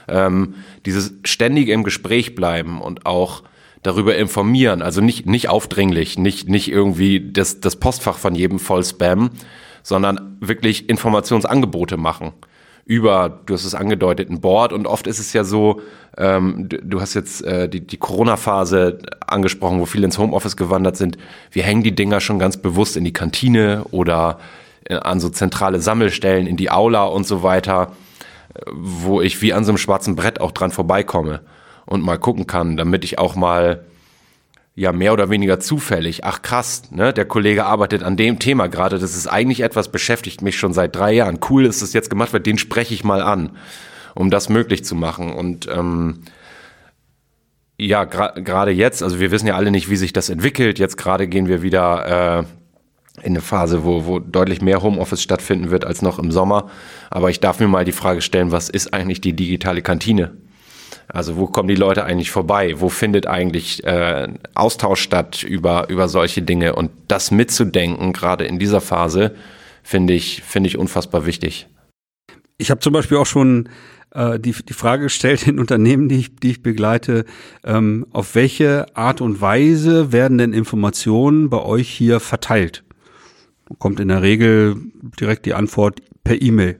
ähm, 0.07 0.55
dieses 0.85 1.13
ständige 1.23 1.73
im 1.73 1.83
Gespräch 1.83 2.35
bleiben 2.35 2.81
und 2.81 3.05
auch 3.05 3.43
darüber 3.83 4.15
informieren, 4.15 4.81
also 4.81 5.01
nicht, 5.01 5.25
nicht 5.25 5.49
aufdringlich, 5.49 6.17
nicht, 6.17 6.49
nicht 6.49 6.69
irgendwie 6.69 7.31
das, 7.31 7.59
das 7.59 7.75
Postfach 7.75 8.17
von 8.17 8.35
jedem 8.35 8.59
voll 8.59 8.83
spam, 8.83 9.29
sondern 9.83 10.37
wirklich 10.39 10.89
Informationsangebote 10.89 11.97
machen 11.97 12.33
über, 12.87 13.39
du 13.45 13.53
hast 13.53 13.65
es 13.65 13.75
angedeutet, 13.75 14.29
ein 14.29 14.41
Board 14.41 14.73
und 14.73 14.87
oft 14.87 15.07
ist 15.07 15.19
es 15.19 15.33
ja 15.33 15.43
so, 15.43 15.81
ähm, 16.17 16.67
du, 16.69 17.01
hast 17.01 17.13
jetzt 17.13 17.43
äh, 17.43 17.67
die, 17.67 17.85
die 17.85 17.97
Corona-Phase 17.97 18.99
angesprochen, 19.27 19.79
wo 19.79 19.85
viele 19.85 20.05
ins 20.05 20.17
Homeoffice 20.17 20.57
gewandert 20.57 20.97
sind. 20.97 21.17
Wir 21.51 21.63
hängen 21.63 21.83
die 21.83 21.93
Dinger 21.93 22.21
schon 22.21 22.39
ganz 22.39 22.57
bewusst 22.57 22.97
in 22.97 23.03
die 23.03 23.13
Kantine 23.13 23.83
oder 23.91 24.39
äh, 24.85 24.95
an 24.95 25.19
so 25.19 25.29
zentrale 25.29 25.81
Sammelstellen 25.81 26.47
in 26.47 26.57
die 26.57 26.71
Aula 26.71 27.03
und 27.03 27.27
so 27.27 27.43
weiter 27.43 27.91
wo 28.71 29.21
ich 29.21 29.41
wie 29.41 29.53
an 29.53 29.63
so 29.63 29.71
einem 29.71 29.77
schwarzen 29.77 30.15
Brett 30.15 30.41
auch 30.41 30.51
dran 30.51 30.71
vorbeikomme 30.71 31.41
und 31.85 32.03
mal 32.03 32.17
gucken 32.17 32.47
kann, 32.47 32.77
damit 32.77 33.03
ich 33.03 33.19
auch 33.19 33.35
mal 33.35 33.83
ja 34.77 34.91
mehr 34.91 35.11
oder 35.11 35.31
weniger 35.31 35.59
zufällig. 35.59 36.23
Ach 36.23 36.43
krass, 36.43 36.83
ne? 36.91 37.11
Der 37.11 37.25
Kollege 37.25 37.65
arbeitet 37.65 38.03
an 38.03 38.15
dem 38.15 38.37
Thema 38.37 38.67
gerade. 38.67 38.99
Das 38.99 39.17
ist 39.17 39.25
eigentlich 39.25 39.61
etwas, 39.61 39.91
beschäftigt 39.91 40.43
mich 40.43 40.55
schon 40.57 40.71
seit 40.71 40.95
drei 40.95 41.13
Jahren. 41.13 41.39
Cool, 41.49 41.63
dass 41.63 41.79
das 41.79 41.93
jetzt 41.93 42.11
gemacht 42.11 42.31
wird. 42.31 42.45
Den 42.45 42.59
spreche 42.59 42.93
ich 42.93 43.03
mal 43.03 43.23
an, 43.23 43.57
um 44.13 44.29
das 44.29 44.49
möglich 44.49 44.85
zu 44.85 44.93
machen. 44.93 45.33
Und 45.33 45.67
ähm, 45.67 46.19
ja, 47.79 48.03
gerade 48.03 48.43
gra 48.43 48.69
jetzt, 48.69 49.01
also 49.01 49.19
wir 49.19 49.31
wissen 49.31 49.47
ja 49.47 49.55
alle 49.55 49.71
nicht, 49.71 49.89
wie 49.89 49.95
sich 49.95 50.13
das 50.13 50.29
entwickelt. 50.29 50.77
Jetzt 50.77 50.95
gerade 50.95 51.27
gehen 51.27 51.47
wir 51.47 51.63
wieder 51.63 52.43
äh, 52.43 53.23
in 53.23 53.33
eine 53.33 53.41
Phase, 53.41 53.83
wo, 53.83 54.05
wo 54.05 54.19
deutlich 54.19 54.61
mehr 54.61 54.83
Homeoffice 54.83 55.23
stattfinden 55.23 55.71
wird 55.71 55.85
als 55.85 56.03
noch 56.03 56.19
im 56.19 56.31
Sommer. 56.31 56.69
Aber 57.09 57.31
ich 57.31 57.39
darf 57.39 57.59
mir 57.59 57.67
mal 57.67 57.83
die 57.83 57.91
Frage 57.91 58.21
stellen, 58.21 58.51
was 58.51 58.69
ist 58.69 58.93
eigentlich 58.93 59.21
die 59.21 59.33
digitale 59.33 59.81
Kantine? 59.81 60.37
Also 61.07 61.37
wo 61.37 61.47
kommen 61.47 61.69
die 61.69 61.75
Leute 61.75 62.03
eigentlich 62.03 62.31
vorbei? 62.31 62.75
Wo 62.77 62.89
findet 62.89 63.27
eigentlich 63.27 63.83
äh, 63.85 64.27
Austausch 64.55 65.01
statt 65.01 65.43
über, 65.43 65.89
über 65.89 66.09
solche 66.09 66.41
Dinge? 66.41 66.75
Und 66.75 66.91
das 67.07 67.31
mitzudenken, 67.31 68.11
gerade 68.11 68.45
in 68.45 68.59
dieser 68.59 68.81
Phase, 68.81 69.35
finde 69.83 70.13
ich, 70.13 70.43
finde 70.43 70.67
ich 70.67 70.77
unfassbar 70.77 71.25
wichtig. 71.25 71.67
Ich 72.57 72.71
habe 72.71 72.81
zum 72.81 72.91
Beispiel 72.91 73.17
auch 73.17 73.25
schon 73.25 73.69
äh, 74.11 74.39
die, 74.39 74.51
die 74.51 74.73
Frage 74.73 75.03
gestellt 75.03 75.47
in 75.47 75.59
Unternehmen, 75.59 76.09
die 76.09 76.17
ich, 76.17 76.35
die 76.35 76.51
ich 76.51 76.63
begleite, 76.63 77.23
ähm, 77.63 78.05
auf 78.11 78.35
welche 78.35 78.85
Art 78.95 79.21
und 79.21 79.39
Weise 79.39 80.11
werden 80.11 80.37
denn 80.37 80.53
Informationen 80.53 81.49
bei 81.49 81.61
euch 81.61 81.89
hier 81.89 82.19
verteilt? 82.19 82.83
Kommt 83.79 83.99
in 83.99 84.09
der 84.09 84.21
Regel 84.21 84.75
direkt 85.19 85.45
die 85.45 85.53
Antwort 85.53 86.01
per 86.23 86.41
E-Mail 86.41 86.79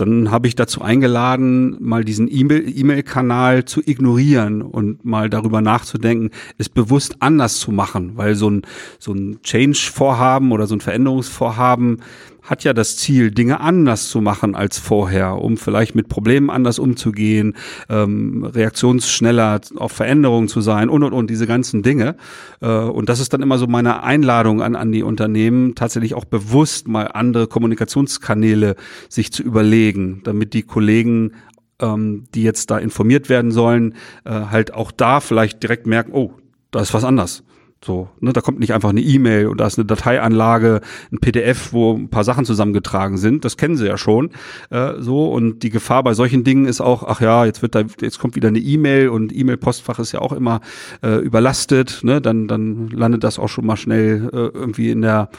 dann 0.00 0.30
habe 0.30 0.48
ich 0.48 0.54
dazu 0.54 0.82
eingeladen, 0.82 1.76
mal 1.80 2.04
diesen 2.04 2.28
E-Mail-Kanal 2.30 3.64
zu 3.64 3.80
ignorieren 3.84 4.62
und 4.62 5.04
mal 5.04 5.30
darüber 5.30 5.60
nachzudenken, 5.60 6.30
es 6.58 6.68
bewusst 6.68 7.16
anders 7.20 7.58
zu 7.58 7.72
machen, 7.72 8.12
weil 8.16 8.34
so 8.34 8.50
ein, 8.50 8.62
so 8.98 9.12
ein 9.12 9.40
Change-Vorhaben 9.42 10.52
oder 10.52 10.66
so 10.66 10.74
ein 10.74 10.80
Veränderungsvorhaben 10.80 12.02
hat 12.42 12.64
ja 12.64 12.72
das 12.72 12.96
Ziel, 12.96 13.30
Dinge 13.30 13.60
anders 13.60 14.08
zu 14.08 14.20
machen 14.20 14.54
als 14.54 14.78
vorher, 14.78 15.36
um 15.36 15.56
vielleicht 15.56 15.94
mit 15.94 16.08
Problemen 16.08 16.50
anders 16.50 16.78
umzugehen, 16.78 17.56
ähm, 17.88 18.44
reaktionsschneller 18.44 19.60
auf 19.76 19.92
Veränderungen 19.92 20.48
zu 20.48 20.60
sein 20.60 20.88
und 20.88 21.02
und 21.02 21.12
und 21.12 21.30
diese 21.30 21.46
ganzen 21.46 21.82
Dinge. 21.82 22.16
Äh, 22.60 22.68
und 22.68 23.08
das 23.08 23.20
ist 23.20 23.32
dann 23.32 23.42
immer 23.42 23.58
so 23.58 23.66
meine 23.66 24.02
Einladung 24.02 24.62
an, 24.62 24.76
an 24.76 24.92
die 24.92 25.02
Unternehmen, 25.02 25.74
tatsächlich 25.74 26.14
auch 26.14 26.24
bewusst 26.24 26.88
mal 26.88 27.08
andere 27.08 27.46
Kommunikationskanäle 27.46 28.76
sich 29.08 29.32
zu 29.32 29.42
überlegen, 29.42 30.22
damit 30.24 30.54
die 30.54 30.62
Kollegen 30.62 31.32
ähm, 31.80 32.24
die 32.34 32.42
jetzt 32.42 32.70
da 32.70 32.78
informiert 32.78 33.28
werden 33.28 33.52
sollen, 33.52 33.94
äh, 34.24 34.30
halt 34.30 34.74
auch 34.74 34.92
da 34.92 35.20
vielleicht 35.20 35.62
direkt 35.62 35.86
merken, 35.86 36.12
oh, 36.12 36.32
da 36.70 36.80
ist 36.80 36.94
was 36.94 37.04
anders. 37.04 37.42
So, 37.82 38.10
ne, 38.20 38.34
da 38.34 38.42
kommt 38.42 38.60
nicht 38.60 38.74
einfach 38.74 38.90
eine 38.90 39.00
E-Mail 39.00 39.46
und 39.46 39.58
da 39.58 39.66
ist 39.66 39.78
eine 39.78 39.86
Dateianlage, 39.86 40.82
ein 41.10 41.18
PDF, 41.18 41.72
wo 41.72 41.94
ein 41.94 42.10
paar 42.10 42.24
Sachen 42.24 42.44
zusammengetragen 42.44 43.16
sind. 43.16 43.46
Das 43.46 43.56
kennen 43.56 43.78
sie 43.78 43.86
ja 43.86 43.96
schon. 43.96 44.32
Äh, 44.68 44.94
so 44.98 45.32
und 45.32 45.62
die 45.62 45.70
Gefahr 45.70 46.02
bei 46.02 46.12
solchen 46.12 46.44
Dingen 46.44 46.66
ist 46.66 46.82
auch, 46.82 47.04
ach 47.04 47.22
ja, 47.22 47.46
jetzt 47.46 47.62
wird 47.62 47.74
da, 47.74 47.84
jetzt 48.02 48.18
kommt 48.18 48.36
wieder 48.36 48.48
eine 48.48 48.58
E-Mail 48.58 49.08
und 49.08 49.34
E-Mail-Postfach 49.34 49.98
ist 49.98 50.12
ja 50.12 50.20
auch 50.20 50.32
immer 50.32 50.60
äh, 51.02 51.16
überlastet. 51.20 52.00
Ne, 52.02 52.20
dann 52.20 52.48
dann 52.48 52.88
landet 52.88 53.24
das 53.24 53.38
auch 53.38 53.48
schon 53.48 53.64
mal 53.64 53.76
schnell 53.76 54.28
äh, 54.30 54.36
irgendwie 54.36 54.90
in 54.90 55.00
der 55.00 55.30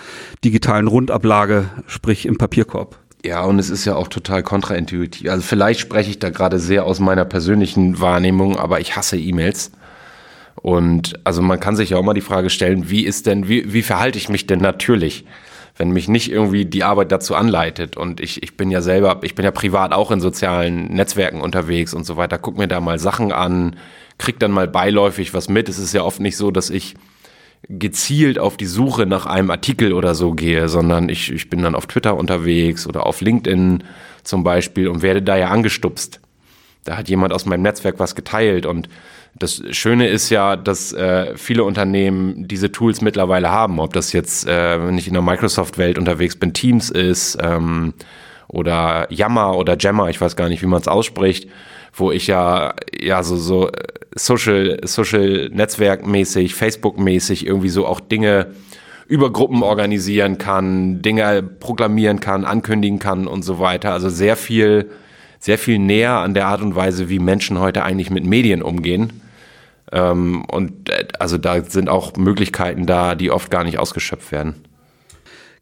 digitalen 0.44 0.88
Rundablage, 0.88 1.66
sprich 1.86 2.26
im 2.26 2.40
Papierkorb. 2.40 2.98
Ja, 3.24 3.44
und 3.44 3.60
es 3.60 3.70
ist 3.70 3.86
ja 3.86 3.96
auch 3.96 4.08
total 4.08 4.42
kontraintuitiv. 4.42 5.30
Also 5.30 5.44
vielleicht 5.44 5.80
spreche 5.80 6.10
ich 6.10 6.18
da 6.18 6.32
gerade 6.32 6.58
sehr 6.58 6.86
aus 6.86 7.00
meiner 7.00 7.26
persönlichen 7.26 8.00
Wahrnehmung, 8.00 8.58
aber 8.58 8.80
ich 8.80 8.96
hasse 8.96 9.18
E-Mails. 9.18 9.72
Und 10.62 11.20
also 11.24 11.42
man 11.42 11.60
kann 11.60 11.76
sich 11.76 11.92
ja 11.92 11.98
auch 11.98 12.04
mal 12.04 12.14
die 12.14 12.22
Frage 12.22 12.50
stellen, 12.50 12.90
wie 12.90 13.06
ist 13.06 13.26
denn, 13.26 13.48
wie, 13.48 13.74
wie 13.74 13.82
verhalte 13.82 14.18
ich 14.18 14.30
mich 14.30 14.48
denn 14.48 14.60
natürlich? 14.60 15.26
wenn 15.78 15.92
mich 15.92 16.08
nicht 16.08 16.32
irgendwie 16.32 16.66
die 16.66 16.84
Arbeit 16.84 17.12
dazu 17.12 17.36
anleitet. 17.36 17.98
Und 17.98 18.20
ich, 18.20 18.44
ich 18.44 18.58
bin 18.58 18.72
ja 18.72 18.82
selber, 18.82 19.20
ich 19.24 19.36
bin 19.36 19.46
ja 19.46 19.52
privat 19.52 19.94
auch 19.94 20.12
in 20.12 20.22
sozialen 20.22 20.94
Netzwerken 20.94 21.42
unterwegs 21.42 21.94
und 21.94 22.06
so 22.06 22.18
weiter, 22.18 22.38
guck 22.38 22.58
mir 22.58 22.68
da 22.68 22.80
mal 22.80 23.00
Sachen 23.00 23.32
an, 23.32 23.78
krieg 24.18 24.40
dann 24.40 24.52
mal 24.52 24.68
beiläufig 24.68 25.34
was 25.34 25.50
mit. 25.50 25.70
Es 25.70 25.80
ist 25.80 25.94
ja 25.94 26.04
oft 26.04 26.20
nicht 26.20 26.38
so, 26.38 26.52
dass 26.52 26.70
ich 26.70 26.96
gezielt 27.68 28.40
auf 28.40 28.58
die 28.58 28.66
Suche 28.66 29.06
nach 29.06 29.26
einem 29.26 29.52
Artikel 29.52 29.94
oder 29.94 30.16
so 30.16 30.34
gehe, 30.34 30.68
sondern 30.68 31.10
ich, 31.10 31.32
ich 31.32 31.50
bin 31.50 31.62
dann 31.62 31.76
auf 31.76 31.88
Twitter 31.88 32.18
unterwegs 32.18 32.88
oder 32.88 33.06
auf 33.06 33.22
LinkedIn 33.22 33.84
zum 34.24 34.44
Beispiel 34.44 34.88
und 34.88 35.02
werde 35.02 35.22
da 35.22 35.38
ja 35.38 35.50
angestupst. 35.50 36.20
Da 36.84 36.98
hat 36.98 37.10
jemand 37.10 37.34
aus 37.34 37.46
meinem 37.46 37.62
Netzwerk 37.62 38.00
was 38.00 38.16
geteilt 38.16 38.66
und 38.66 38.90
das 39.34 39.62
Schöne 39.72 40.08
ist 40.08 40.30
ja, 40.30 40.56
dass 40.56 40.94
äh, 40.94 41.36
viele 41.38 41.64
Unternehmen 41.64 42.48
diese 42.48 42.72
Tools 42.72 43.02
mittlerweile 43.02 43.50
haben. 43.50 43.80
Ob 43.80 43.94
das 43.94 44.14
jetzt, 44.14 44.48
äh, 44.48 44.86
wenn 44.86 44.98
ich 44.98 45.08
in 45.08 45.14
der 45.14 45.22
Microsoft-Welt 45.22 45.98
unterwegs 45.98 46.36
bin, 46.36 46.54
Teams 46.54 46.90
ist 46.90 47.38
ähm, 47.42 47.94
oder 48.48 49.08
Yammer 49.10 49.58
oder 49.58 49.78
Jammer, 49.80 50.10
ich 50.10 50.20
weiß 50.20 50.36
gar 50.36 50.50
nicht, 50.50 50.62
wie 50.62 50.68
man 50.68 50.82
es 50.82 50.88
ausspricht, 50.88 51.50
wo 51.94 52.12
ich 52.12 52.28
ja 52.28 52.74
ja 53.00 53.24
so 53.24 53.38
so 53.38 53.70
äh, 53.70 53.72
Social 54.16 54.80
Social 54.84 55.50
Netzwerkmäßig, 55.50 56.54
Facebook-mäßig 56.54 57.46
irgendwie 57.46 57.70
so 57.70 57.86
auch 57.86 58.02
Dinge 58.02 58.48
über 59.08 59.32
Gruppen 59.32 59.64
organisieren 59.64 60.38
kann, 60.38 61.02
Dinge 61.02 61.42
proklamieren 61.44 62.20
kann, 62.20 62.46
ankündigen 62.46 63.00
kann 63.00 63.28
und 63.28 63.44
so 63.44 63.60
weiter. 63.60 63.92
Also 63.94 64.10
sehr 64.10 64.36
viel 64.36 64.90
sehr 65.42 65.58
viel 65.58 65.80
näher 65.80 66.14
an 66.14 66.34
der 66.34 66.48
Art 66.48 66.62
und 66.62 66.76
Weise, 66.76 67.10
wie 67.10 67.20
Menschen 67.20 67.60
heute 67.60 67.84
eigentlich 67.84 68.12
mit 68.12 68.26
Medien 68.26 68.62
umgehen. 68.62 69.22
Ähm, 69.92 70.46
und 70.46 70.90
äh, 70.90 71.08
also 71.20 71.38
da 71.38 71.64
sind 71.64 71.90
auch 71.90 72.16
Möglichkeiten 72.16 72.86
da, 72.86 73.16
die 73.16 73.32
oft 73.32 73.52
gar 73.52 73.66
nicht 73.66 73.80
ausgeschöpft 73.80 74.32
werden. 74.32 74.56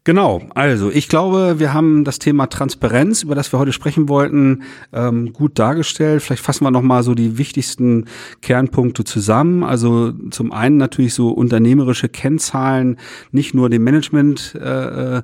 Genau, 0.02 0.40
also 0.54 0.90
ich 0.90 1.10
glaube, 1.10 1.58
wir 1.58 1.74
haben 1.74 2.04
das 2.04 2.18
Thema 2.18 2.46
Transparenz, 2.46 3.22
über 3.22 3.34
das 3.34 3.52
wir 3.52 3.58
heute 3.58 3.74
sprechen 3.74 4.08
wollten, 4.08 4.62
ähm, 4.94 5.34
gut 5.34 5.58
dargestellt. 5.58 6.22
Vielleicht 6.22 6.42
fassen 6.42 6.64
wir 6.64 6.70
nochmal 6.70 7.02
so 7.02 7.14
die 7.14 7.36
wichtigsten 7.36 8.06
Kernpunkte 8.40 9.04
zusammen. 9.04 9.62
Also 9.62 10.12
zum 10.30 10.52
einen 10.52 10.78
natürlich 10.78 11.12
so 11.12 11.28
unternehmerische 11.28 12.08
Kennzahlen, 12.08 12.96
nicht 13.30 13.52
nur 13.52 13.68
dem 13.68 13.84
Management 13.84 14.54
äh, 14.54 15.18
äh, 15.18 15.22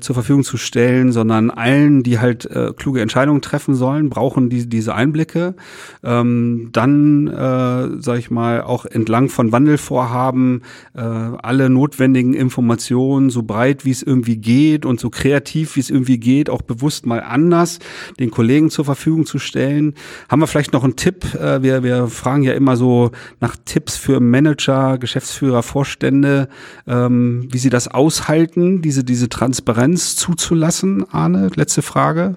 zur 0.00 0.14
Verfügung 0.14 0.42
zu 0.42 0.56
stellen, 0.56 1.12
sondern 1.12 1.48
allen, 1.48 2.02
die 2.02 2.18
halt 2.18 2.46
äh, 2.46 2.72
kluge 2.76 3.02
Entscheidungen 3.02 3.42
treffen 3.42 3.76
sollen, 3.76 4.10
brauchen 4.10 4.50
die, 4.50 4.68
diese 4.68 4.92
Einblicke. 4.92 5.54
Ähm, 6.02 6.70
dann, 6.72 7.28
äh, 7.28 8.02
sage 8.02 8.18
ich 8.18 8.32
mal, 8.32 8.62
auch 8.62 8.86
entlang 8.86 9.28
von 9.28 9.52
Wandelvorhaben 9.52 10.62
äh, 10.94 11.00
alle 11.00 11.70
notwendigen 11.70 12.34
Informationen 12.34 13.30
so 13.30 13.44
breit 13.44 13.84
wie 13.84 13.90
es 13.92 13.99
irgendwie 14.02 14.36
geht 14.36 14.84
und 14.84 15.00
so 15.00 15.10
kreativ, 15.10 15.76
wie 15.76 15.80
es 15.80 15.90
irgendwie 15.90 16.18
geht, 16.18 16.50
auch 16.50 16.62
bewusst 16.62 17.06
mal 17.06 17.20
anders 17.20 17.78
den 18.18 18.30
Kollegen 18.30 18.70
zur 18.70 18.84
Verfügung 18.84 19.26
zu 19.26 19.38
stellen. 19.38 19.94
Haben 20.28 20.40
wir 20.40 20.46
vielleicht 20.46 20.72
noch 20.72 20.84
einen 20.84 20.96
Tipp? 20.96 21.34
Äh, 21.34 21.62
wir, 21.62 21.82
wir 21.82 22.08
fragen 22.08 22.42
ja 22.42 22.52
immer 22.52 22.76
so 22.76 23.10
nach 23.40 23.56
Tipps 23.64 23.96
für 23.96 24.20
Manager, 24.20 24.98
Geschäftsführer, 24.98 25.62
Vorstände, 25.62 26.48
ähm, 26.86 27.48
wie 27.50 27.58
sie 27.58 27.70
das 27.70 27.88
aushalten, 27.88 28.82
diese, 28.82 29.04
diese 29.04 29.28
Transparenz 29.28 30.16
zuzulassen. 30.16 31.04
Arne, 31.12 31.50
letzte 31.54 31.82
Frage. 31.82 32.36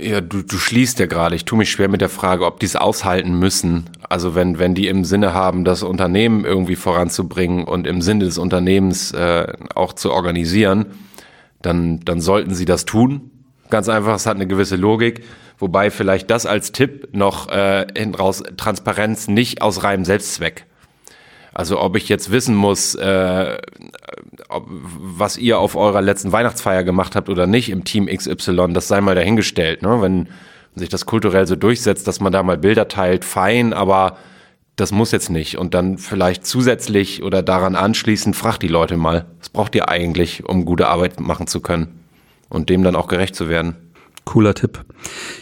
Ja, 0.00 0.20
du, 0.20 0.42
du 0.42 0.56
schließt 0.56 0.98
ja 0.98 1.06
gerade. 1.06 1.36
Ich 1.36 1.44
tue 1.44 1.58
mich 1.58 1.70
schwer 1.70 1.88
mit 1.88 2.00
der 2.00 2.08
Frage, 2.08 2.46
ob 2.46 2.58
die 2.58 2.66
es 2.66 2.74
aushalten 2.74 3.38
müssen. 3.38 3.90
Also 4.08 4.34
wenn, 4.34 4.58
wenn 4.58 4.74
die 4.74 4.88
im 4.88 5.04
Sinne 5.04 5.34
haben, 5.34 5.64
das 5.64 5.82
Unternehmen 5.82 6.44
irgendwie 6.44 6.76
voranzubringen 6.76 7.64
und 7.64 7.86
im 7.86 8.02
Sinne 8.02 8.24
des 8.24 8.38
Unternehmens 8.38 9.12
äh, 9.12 9.52
auch 9.74 9.92
zu 9.92 10.12
organisieren, 10.12 10.86
dann, 11.62 12.00
dann 12.00 12.20
sollten 12.20 12.54
sie 12.54 12.64
das 12.64 12.84
tun. 12.84 13.30
Ganz 13.70 13.88
einfach, 13.88 14.16
es 14.16 14.26
hat 14.26 14.36
eine 14.36 14.46
gewisse 14.46 14.76
Logik. 14.76 15.22
Wobei 15.58 15.90
vielleicht 15.90 16.30
das 16.30 16.46
als 16.46 16.72
Tipp 16.72 17.08
noch 17.12 17.48
äh, 17.48 17.86
hinten 17.96 18.16
raus 18.16 18.42
Transparenz 18.56 19.28
nicht 19.28 19.62
aus 19.62 19.84
reinem 19.84 20.04
Selbstzweck. 20.04 20.66
Also 21.54 21.80
ob 21.80 21.96
ich 21.96 22.08
jetzt 22.08 22.32
wissen 22.32 22.56
muss, 22.56 22.96
äh, 22.96 23.56
ob, 24.48 24.66
was 24.68 25.38
ihr 25.38 25.58
auf 25.60 25.76
eurer 25.76 26.02
letzten 26.02 26.32
Weihnachtsfeier 26.32 26.82
gemacht 26.82 27.14
habt 27.14 27.28
oder 27.28 27.46
nicht 27.46 27.70
im 27.70 27.84
Team 27.84 28.06
XY, 28.06 28.72
das 28.72 28.88
sei 28.88 29.00
mal 29.00 29.14
dahingestellt. 29.14 29.80
Ne? 29.80 30.02
Wenn 30.02 30.28
sich 30.74 30.88
das 30.88 31.06
kulturell 31.06 31.46
so 31.46 31.54
durchsetzt, 31.54 32.08
dass 32.08 32.20
man 32.20 32.32
da 32.32 32.42
mal 32.42 32.58
Bilder 32.58 32.88
teilt, 32.88 33.24
fein, 33.24 33.72
aber 33.72 34.16
das 34.74 34.90
muss 34.90 35.12
jetzt 35.12 35.30
nicht. 35.30 35.56
Und 35.56 35.74
dann 35.74 35.98
vielleicht 35.98 36.44
zusätzlich 36.44 37.22
oder 37.22 37.42
daran 37.42 37.76
anschließend 37.76 38.34
fragt 38.34 38.62
die 38.62 38.68
Leute 38.68 38.96
mal, 38.96 39.26
was 39.38 39.48
braucht 39.48 39.76
ihr 39.76 39.88
eigentlich, 39.88 40.44
um 40.44 40.64
gute 40.64 40.88
Arbeit 40.88 41.20
machen 41.20 41.46
zu 41.46 41.60
können 41.60 42.00
und 42.48 42.68
dem 42.68 42.82
dann 42.82 42.96
auch 42.96 43.06
gerecht 43.06 43.36
zu 43.36 43.48
werden. 43.48 43.76
Cooler 44.24 44.54
Tipp. 44.54 44.84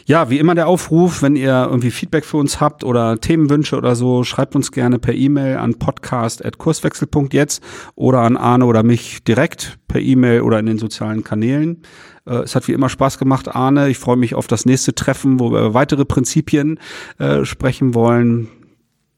Ja, 0.06 0.30
wie 0.30 0.38
immer 0.38 0.54
der 0.54 0.66
Aufruf, 0.66 1.22
wenn 1.22 1.36
ihr 1.36 1.66
irgendwie 1.68 1.90
Feedback 1.90 2.24
für 2.24 2.36
uns 2.36 2.60
habt 2.60 2.84
oder 2.84 3.18
Themenwünsche 3.18 3.76
oder 3.76 3.94
so, 3.94 4.24
schreibt 4.24 4.56
uns 4.56 4.72
gerne 4.72 4.98
per 4.98 5.14
E-Mail 5.14 5.56
an 5.56 5.74
podcast.kurswechsel.jetzt 5.74 7.62
oder 7.94 8.20
an 8.20 8.36
Arne 8.36 8.66
oder 8.66 8.82
mich 8.82 9.22
direkt 9.24 9.78
per 9.88 10.00
E-Mail 10.00 10.42
oder 10.42 10.58
in 10.58 10.66
den 10.66 10.78
sozialen 10.78 11.24
Kanälen. 11.24 11.82
Äh, 12.26 12.36
es 12.38 12.54
hat 12.54 12.66
wie 12.68 12.72
immer 12.72 12.88
Spaß 12.88 13.18
gemacht, 13.18 13.48
Arne. 13.48 13.88
Ich 13.88 13.98
freue 13.98 14.16
mich 14.16 14.34
auf 14.34 14.46
das 14.46 14.66
nächste 14.66 14.94
Treffen, 14.94 15.40
wo 15.40 15.52
wir 15.52 15.74
weitere 15.74 16.04
Prinzipien 16.04 16.78
äh, 17.18 17.44
sprechen 17.44 17.94
wollen. 17.94 18.48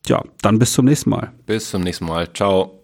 ja, 0.07 0.23
dann 0.43 0.59
bis 0.59 0.73
zum 0.73 0.85
nächsten 0.85 1.11
Mal. 1.11 1.33
Bis 1.47 1.71
zum 1.71 1.83
nächsten 1.83 2.05
Mal. 2.05 2.29
Ciao. 2.33 2.84